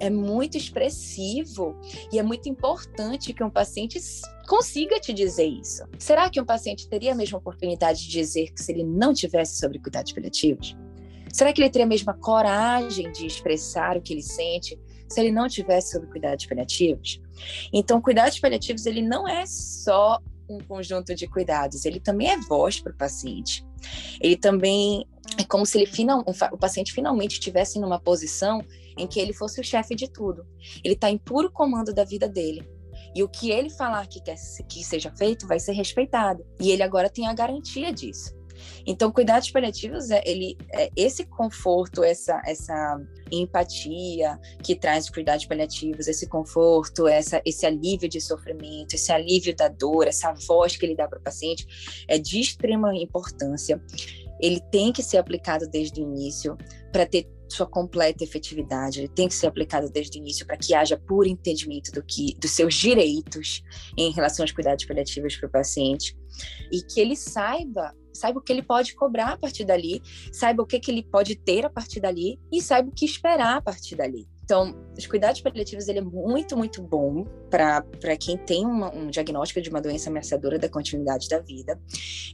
[0.00, 1.76] é muito expressivo
[2.12, 4.00] e é muito importante que um paciente
[4.48, 5.84] consiga te dizer isso.
[5.96, 9.60] Será que um paciente teria a mesma oportunidade de dizer que se ele não tivesse
[9.60, 10.76] sobre cuidados paliativos?
[11.32, 14.76] Será que ele teria a mesma coragem de expressar o que ele sente
[15.08, 17.20] se ele não tivesse sobre cuidados paliativos?
[17.72, 22.80] Então, cuidados paliativos, ele não é só um conjunto de cuidados, ele também é voz
[22.80, 23.64] para o paciente.
[24.20, 25.06] Ele também
[25.38, 28.62] é como se ele final, o paciente finalmente estivesse numa posição
[28.96, 30.46] em que ele fosse o chefe de tudo.
[30.84, 32.66] Ele está em puro comando da vida dele.
[33.14, 34.36] E o que ele falar que quer
[34.68, 36.44] que seja feito vai ser respeitado.
[36.60, 38.34] E ele agora tem a garantia disso.
[38.86, 43.00] Então, cuidados paliativos é ele é esse conforto, essa essa
[43.32, 49.68] empatia que traz cuidados paliativos, esse conforto, essa esse alívio de sofrimento, esse alívio da
[49.68, 51.66] dor, essa voz que ele dá para o paciente
[52.06, 53.82] é de extrema importância.
[54.40, 56.56] Ele tem que ser aplicado desde o início
[56.92, 59.00] para ter sua completa efetividade.
[59.00, 62.36] Ele tem que ser aplicado desde o início para que haja puro entendimento do que
[62.38, 63.62] dos seus direitos
[63.96, 66.16] em relação aos cuidados paliativos para o paciente
[66.72, 70.02] e que ele saiba saiba o que ele pode cobrar a partir dali,
[70.32, 73.58] saiba o que, que ele pode ter a partir dali e saiba o que esperar
[73.58, 74.26] a partir dali.
[74.46, 79.60] Então, os cuidados paliativos ele é muito, muito bom para quem tem uma, um diagnóstico
[79.60, 81.76] de uma doença ameaçadora da continuidade da vida.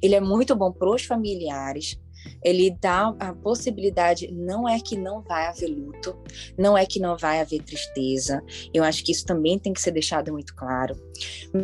[0.03, 1.99] Ele é muito bom para os familiares.
[2.45, 6.15] Ele dá a possibilidade, não é que não vai haver luto,
[6.59, 8.43] não é que não vai haver tristeza.
[8.75, 10.95] Eu acho que isso também tem que ser deixado muito claro.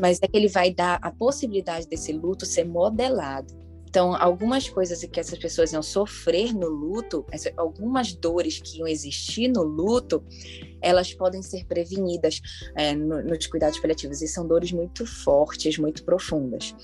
[0.00, 3.57] Mas é que ele vai dar a possibilidade desse luto ser modelado
[3.88, 7.24] então, algumas coisas que essas pessoas iam sofrer no luto,
[7.56, 10.22] algumas dores que iam existir no luto,
[10.82, 12.40] elas podem ser prevenidas
[12.76, 14.20] é, no, nos cuidados paliativos.
[14.20, 16.74] E são dores muito fortes, muito profundas.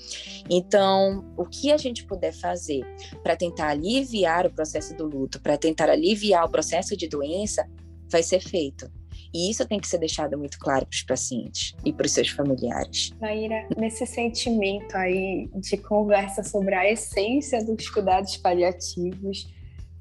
[0.49, 2.81] Então, o que a gente puder fazer
[3.21, 7.69] para tentar aliviar o processo do luto, para tentar aliviar o processo de doença,
[8.09, 8.89] vai ser feito.
[9.33, 12.29] E isso tem que ser deixado muito claro para os pacientes e para os seus
[12.29, 13.11] familiares.
[13.19, 19.47] Naira, nesse sentimento aí de conversa sobre a essência dos cuidados paliativos,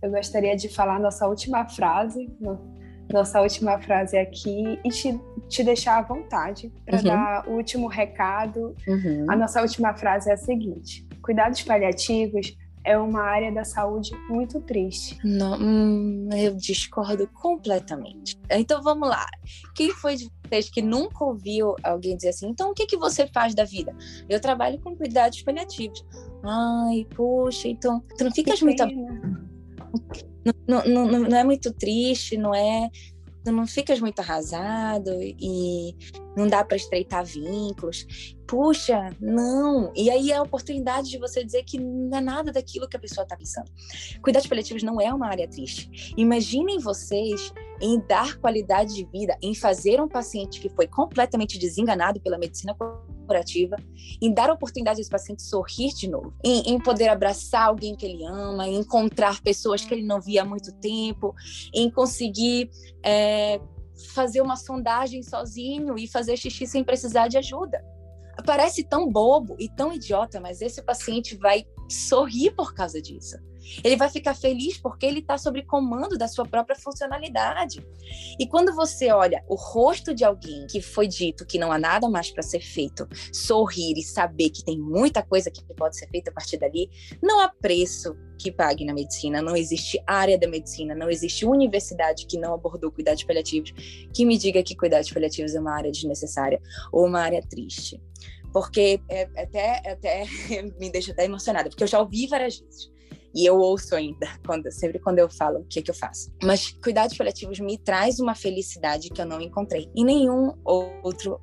[0.03, 2.31] eu gostaria de falar nossa última frase,
[3.11, 5.18] nossa última frase aqui, e te,
[5.49, 7.05] te deixar à vontade para uhum.
[7.05, 8.75] dar o último recado.
[8.87, 9.27] Uhum.
[9.29, 12.55] A nossa última frase é a seguinte: cuidados paliativos
[12.85, 15.18] é uma área da saúde muito triste.
[15.24, 18.39] Não, hum, eu discordo completamente.
[18.51, 19.26] Então vamos lá.
[19.74, 22.49] Quem foi de vocês que nunca ouviu alguém dizer assim?
[22.49, 23.97] Então o que, que você faz da vida?
[24.28, 26.05] Eu trabalho com cuidados paliativos.
[26.45, 28.85] Ai, poxa, então tu não ficas muito.
[30.66, 32.91] Não, não, não, não é muito triste, não é
[33.45, 35.95] tu não ficas muito arrasado e
[36.37, 38.35] não dá para estreitar vínculos.
[38.47, 39.93] Puxa, não.
[39.95, 43.01] E aí é a oportunidade de você dizer que não é nada daquilo que a
[43.01, 43.70] pessoa está pensando.
[44.22, 46.14] Cuidados paliativos não é uma área triste.
[46.16, 52.20] Imaginem vocês em dar qualidade de vida, em fazer um paciente que foi completamente desenganado
[52.20, 52.76] pela medicina
[53.26, 53.76] curativa,
[54.20, 58.05] em dar a oportunidade desse paciente sorrir de novo, em, em, poder abraçar alguém que
[58.07, 61.35] ele ama, em encontrar pessoas que ele não via há muito tempo,
[61.72, 62.70] em conseguir
[63.03, 63.61] é,
[64.14, 67.84] fazer uma sondagem sozinho e fazer xixi sem precisar de ajuda.
[68.45, 73.36] Parece tão bobo e tão idiota, mas esse paciente vai sorrir por causa disso.
[73.82, 77.84] Ele vai ficar feliz porque ele está sob comando da sua própria funcionalidade.
[78.38, 82.08] E quando você olha o rosto de alguém que foi dito que não há nada
[82.08, 86.30] mais para ser feito, sorrir e saber que tem muita coisa que pode ser feita
[86.30, 86.90] a partir dali,
[87.22, 92.26] não há preço que pague na medicina, não existe área da medicina, não existe universidade
[92.26, 93.72] que não abordou cuidados paliativos
[94.12, 96.60] que me diga que cuidados paliativos é uma área desnecessária
[96.92, 98.00] ou uma área triste
[98.54, 100.24] porque é, até, até
[100.78, 102.93] me deixa até emocionada, porque eu já ouvi várias vezes.
[103.35, 106.32] E eu ouço ainda, quando, sempre quando eu falo o que, que eu faço.
[106.43, 111.41] Mas cuidados paliativos me traz uma felicidade que eu não encontrei em nenhum outro,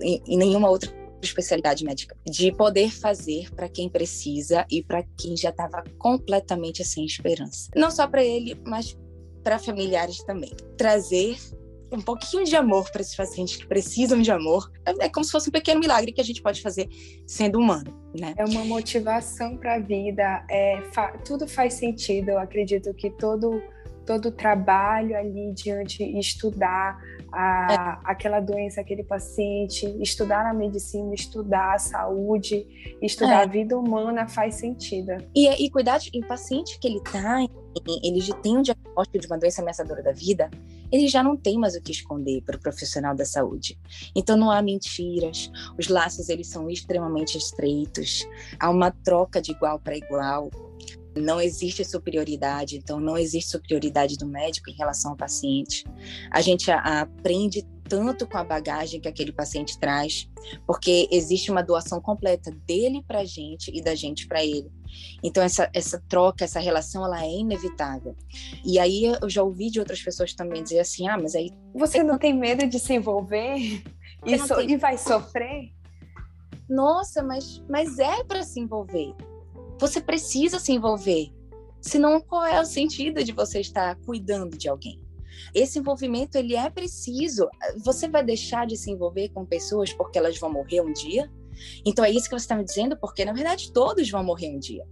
[0.00, 0.90] em, em nenhuma outra
[1.22, 7.04] especialidade médica, de poder fazer para quem precisa e para quem já estava completamente sem
[7.04, 7.70] esperança.
[7.76, 8.96] Não só para ele, mas
[9.42, 10.52] para familiares também.
[10.76, 11.36] Trazer
[11.92, 14.70] um pouquinho de amor para esses pacientes que precisam de amor.
[14.98, 16.88] É como se fosse um pequeno milagre que a gente pode fazer
[17.26, 18.34] sendo humano, né?
[18.36, 20.44] É uma motivação para a vida.
[20.50, 22.30] É, fa tudo faz sentido.
[22.30, 23.62] Eu acredito que todo
[24.04, 27.00] todo trabalho ali diante estudar
[27.32, 28.10] a, é.
[28.10, 32.66] aquela doença, aquele paciente, estudar a medicina, estudar a saúde,
[33.00, 33.42] estudar é.
[33.42, 35.12] a vida humana faz sentido.
[35.34, 37.40] E, e cuidar de, em paciente que ele está,
[38.02, 40.50] ele já tem um diagnóstico de uma doença ameaçadora da vida,
[40.90, 43.78] ele já não tem mais o que esconder para o profissional da saúde.
[44.14, 48.28] Então não há mentiras, os laços eles são extremamente estreitos,
[48.60, 50.50] há uma troca de igual para igual.
[51.16, 55.84] Não existe superioridade, então não existe superioridade do médico em relação ao paciente.
[56.30, 60.26] A gente aprende tanto com a bagagem que aquele paciente traz,
[60.66, 64.70] porque existe uma doação completa dele para a gente e da gente para ele.
[65.22, 68.16] Então essa, essa troca, essa relação, ela é inevitável.
[68.64, 72.02] E aí eu já ouvi de outras pessoas também dizer assim, ah, mas aí você
[72.02, 73.82] não tem medo de se envolver
[74.24, 74.70] e, so, tem...
[74.70, 75.72] e vai sofrer?
[76.68, 79.14] Nossa, mas mas é para se envolver.
[79.78, 81.32] Você precisa se envolver.
[81.80, 85.04] Senão qual é o sentido de você estar cuidando de alguém?
[85.54, 87.48] Esse envolvimento ele é preciso.
[87.84, 91.30] Você vai deixar de se envolver com pessoas porque elas vão morrer um dia?
[91.84, 94.58] Então é isso que você está me dizendo, porque na verdade todos vão morrer um
[94.58, 94.86] dia.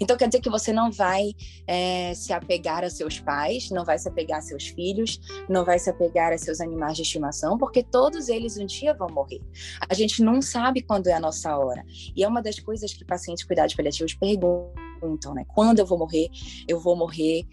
[0.00, 1.32] Então quer dizer que você não vai
[1.66, 5.78] é, se apegar a seus pais, não vai se apegar a seus filhos, não vai
[5.78, 9.40] se apegar a seus animais de estimação, porque todos eles um dia vão morrer.
[9.88, 11.84] A gente não sabe quando é a nossa hora.
[12.16, 15.44] E é uma das coisas que pacientes cuidados paliativos perguntam, né?
[15.54, 16.28] Quando eu vou morrer?
[16.66, 17.44] Eu vou morrer.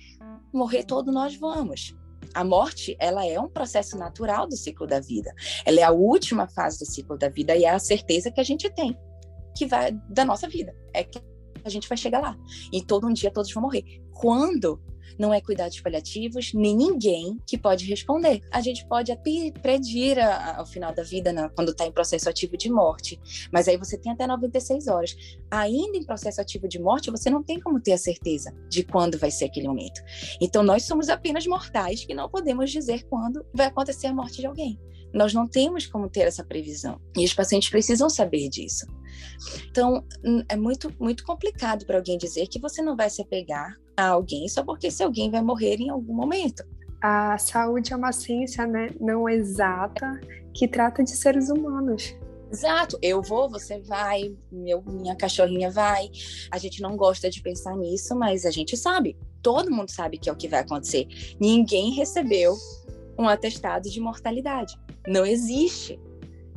[0.54, 1.96] Morrer todos nós vamos
[2.34, 5.34] a morte, ela é um processo natural do ciclo da vida.
[5.64, 8.44] Ela é a última fase do ciclo da vida e é a certeza que a
[8.44, 8.98] gente tem
[9.56, 10.76] que vai da nossa vida.
[10.94, 11.20] É que
[11.66, 12.38] a gente vai chegar lá.
[12.72, 13.84] E todo um dia todos vão morrer.
[14.14, 14.80] Quando
[15.18, 18.42] não é cuidados paliativos, nem ninguém que pode responder.
[18.52, 19.16] A gente pode
[19.62, 23.20] predir ao final da vida, né, quando está em processo ativo de morte,
[23.52, 25.16] mas aí você tem até 96 horas.
[25.50, 29.18] Ainda em processo ativo de morte, você não tem como ter a certeza de quando
[29.18, 30.02] vai ser aquele momento.
[30.42, 34.48] Então, nós somos apenas mortais que não podemos dizer quando vai acontecer a morte de
[34.48, 34.78] alguém.
[35.14, 37.00] Nós não temos como ter essa previsão.
[37.18, 38.86] E os pacientes precisam saber disso.
[39.70, 40.04] Então,
[40.50, 44.48] é muito, muito complicado para alguém dizer que você não vai se apegar a alguém
[44.48, 46.64] só porque esse alguém vai morrer em algum momento.
[47.02, 50.20] A saúde é uma ciência né, não exata
[50.54, 52.16] que trata de seres humanos.
[52.52, 56.10] Exato, eu vou, você vai, meu, minha cachorrinha vai.
[56.50, 59.18] A gente não gosta de pensar nisso, mas a gente sabe.
[59.42, 61.08] Todo mundo sabe que é o que vai acontecer.
[61.40, 62.56] Ninguém recebeu
[63.20, 64.76] um atestado de mortalidade.
[65.08, 66.00] Não existe.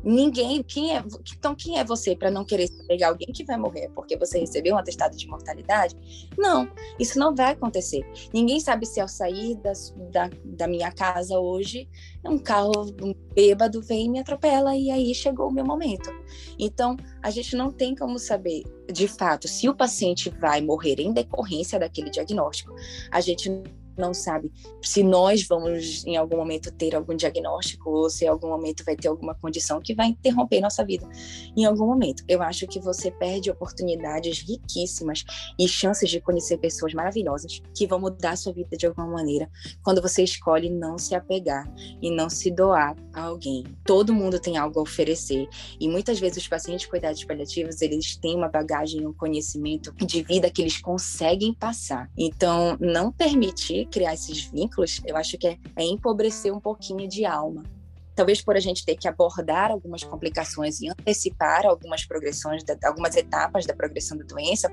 [0.03, 1.05] Ninguém, quem é,
[1.37, 4.75] então quem é você para não querer pegar alguém que vai morrer porque você recebeu
[4.75, 5.97] um atestado de mortalidade?
[6.37, 6.69] Não,
[6.99, 8.05] isso não vai acontecer.
[8.33, 9.73] Ninguém sabe se ao sair da,
[10.11, 11.89] da, da minha casa hoje,
[12.25, 12.73] um carro
[13.03, 16.11] um bêbado vem e me atropela e aí chegou o meu momento.
[16.59, 21.13] Então, a gente não tem como saber de fato se o paciente vai morrer em
[21.13, 22.75] decorrência daquele diagnóstico.
[23.11, 23.51] A gente
[23.99, 28.49] não sabe se nós vamos em algum momento ter algum diagnóstico ou se em algum
[28.49, 31.07] momento vai ter alguma condição que vai interromper nossa vida
[31.57, 32.23] em algum momento.
[32.29, 35.25] Eu acho que você perde oportunidades riquíssimas
[35.59, 39.51] e chances de conhecer pessoas maravilhosas que vão mudar sua vida de alguma maneira
[39.83, 41.71] quando você escolhe não se apegar
[42.01, 43.65] e não se doar a alguém.
[43.85, 45.49] Todo mundo tem algo a oferecer
[45.81, 50.23] e muitas vezes os pacientes de cuidados paliativos, eles têm uma bagagem, um conhecimento de
[50.23, 52.11] vida que eles conseguem passar.
[52.17, 57.25] Então, não permitir criar esses vínculos, eu acho que é, é empobrecer um pouquinho de
[57.25, 57.63] alma.
[58.15, 63.65] Talvez por a gente ter que abordar algumas complicações e antecipar algumas progressões, algumas etapas
[63.65, 64.69] da progressão da doença,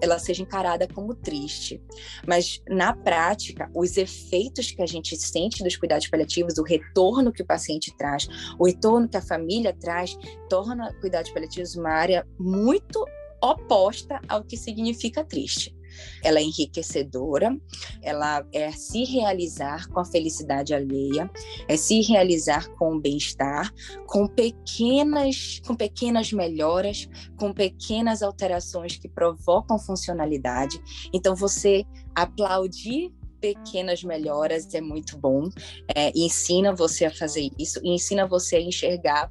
[0.00, 1.82] ela seja encarada como triste.
[2.26, 7.42] Mas, na prática, os efeitos que a gente sente dos cuidados paliativos, o retorno que
[7.42, 8.28] o paciente traz,
[8.58, 10.16] o retorno que a família traz,
[10.48, 13.04] torna cuidados paliativos uma área muito
[13.42, 15.75] oposta ao que significa triste.
[16.22, 17.56] Ela é enriquecedora,
[18.02, 21.30] ela é se realizar com a felicidade alheia,
[21.68, 23.72] é se realizar com o bem-estar,
[24.06, 30.80] com pequenas, com pequenas melhoras, com pequenas alterações que provocam funcionalidade.
[31.12, 31.84] Então você
[32.14, 35.48] aplaudir pequenas melhoras é muito bom,
[35.94, 39.30] é, ensina você a fazer isso, ensina você a enxergar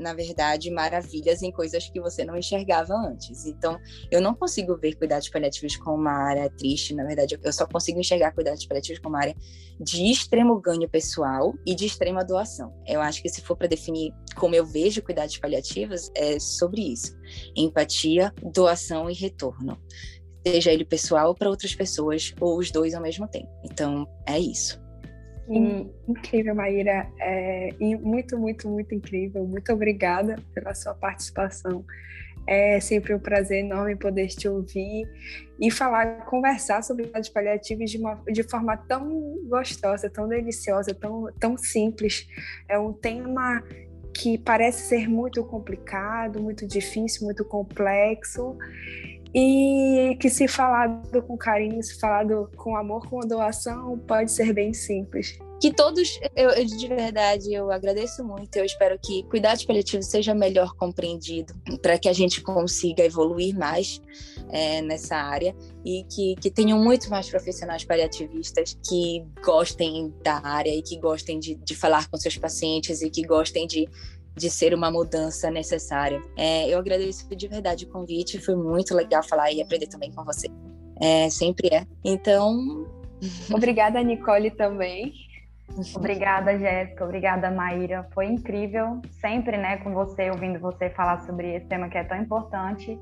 [0.00, 3.44] na verdade, maravilhas em coisas que você não enxergava antes.
[3.46, 3.78] Então,
[4.10, 8.00] eu não consigo ver cuidados paliativos como uma área triste, na verdade, eu só consigo
[8.00, 9.36] enxergar cuidados paliativos como uma área
[9.78, 12.74] de extremo ganho pessoal e de extrema doação.
[12.86, 17.14] Eu acho que se for para definir como eu vejo cuidados paliativos, é sobre isso:
[17.54, 19.78] empatia, doação e retorno.
[20.46, 23.50] Seja ele pessoal para outras pessoas, ou os dois ao mesmo tempo.
[23.62, 24.80] Então, é isso.
[26.08, 27.08] Incrível, Maíra.
[27.18, 27.70] É,
[28.00, 29.44] muito, muito, muito incrível.
[29.46, 31.84] Muito obrigada pela sua participação.
[32.46, 35.06] É sempre um prazer enorme poder te ouvir
[35.60, 41.30] e falar, conversar sobre cuidados paliativos de, uma, de forma tão gostosa, tão deliciosa, tão,
[41.38, 42.26] tão simples.
[42.68, 43.62] É um tema
[44.14, 48.56] que parece ser muito complicado, muito difícil, muito complexo
[49.34, 54.72] e que se falado com carinho, se falado com amor, com doação, pode ser bem
[54.72, 55.38] simples.
[55.60, 58.56] Que todos, eu, eu, de verdade, eu agradeço muito.
[58.56, 61.52] Eu espero que cuidados paliativos seja melhor compreendido,
[61.82, 64.00] para que a gente consiga evoluir mais
[64.48, 65.54] é, nessa área
[65.84, 71.38] e que, que tenham muito mais profissionais paliativistas que gostem da área e que gostem
[71.38, 73.86] de, de falar com seus pacientes e que gostem de
[74.36, 76.20] de ser uma mudança necessária.
[76.36, 80.24] É, eu agradeço de verdade o convite, foi muito legal falar e aprender também com
[80.24, 80.48] você.
[81.00, 81.86] É, sempre é.
[82.04, 82.86] Então.
[83.52, 85.12] Obrigada, Nicole, também.
[85.94, 87.04] Obrigada, Jéssica.
[87.04, 88.06] Obrigada, Maíra.
[88.12, 92.18] Foi incrível, sempre, né, com você, ouvindo você falar sobre esse tema que é tão
[92.18, 92.98] importante.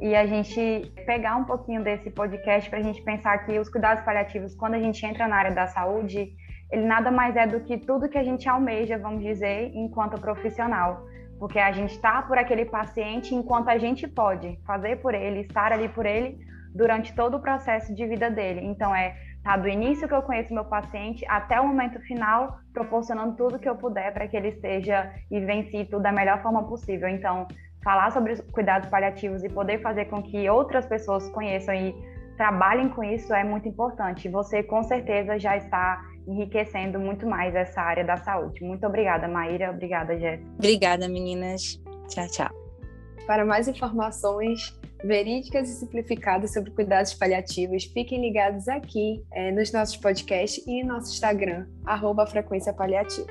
[0.00, 4.04] E a gente pegar um pouquinho desse podcast para a gente pensar que os cuidados
[4.04, 6.34] paliativos, quando a gente entra na área da saúde,
[6.70, 11.06] ele nada mais é do que tudo que a gente almeja, vamos dizer, enquanto profissional.
[11.38, 15.72] Porque a gente está por aquele paciente enquanto a gente pode fazer por ele, estar
[15.72, 16.38] ali por ele
[16.74, 18.60] durante todo o processo de vida dele.
[18.62, 23.36] Então, é tá, do início que eu conheço meu paciente até o momento final, proporcionando
[23.36, 27.08] tudo que eu puder para que ele esteja e venci tudo da melhor forma possível.
[27.08, 27.46] Então,
[27.84, 31.94] falar sobre os cuidados paliativos e poder fazer com que outras pessoas conheçam e
[32.36, 34.28] trabalhem com isso é muito importante.
[34.28, 38.62] Você, com certeza, já está enriquecendo muito mais essa área da saúde.
[38.62, 39.70] Muito obrigada, Maíra.
[39.70, 40.50] Obrigada, Jéssica.
[40.54, 41.80] Obrigada, meninas.
[42.08, 42.50] Tchau, tchau.
[43.26, 49.96] Para mais informações verídicas e simplificadas sobre cuidados paliativos, fiquem ligados aqui é, nos nossos
[49.96, 53.26] podcasts e no nosso Instagram, arroba Frequência Paliativa.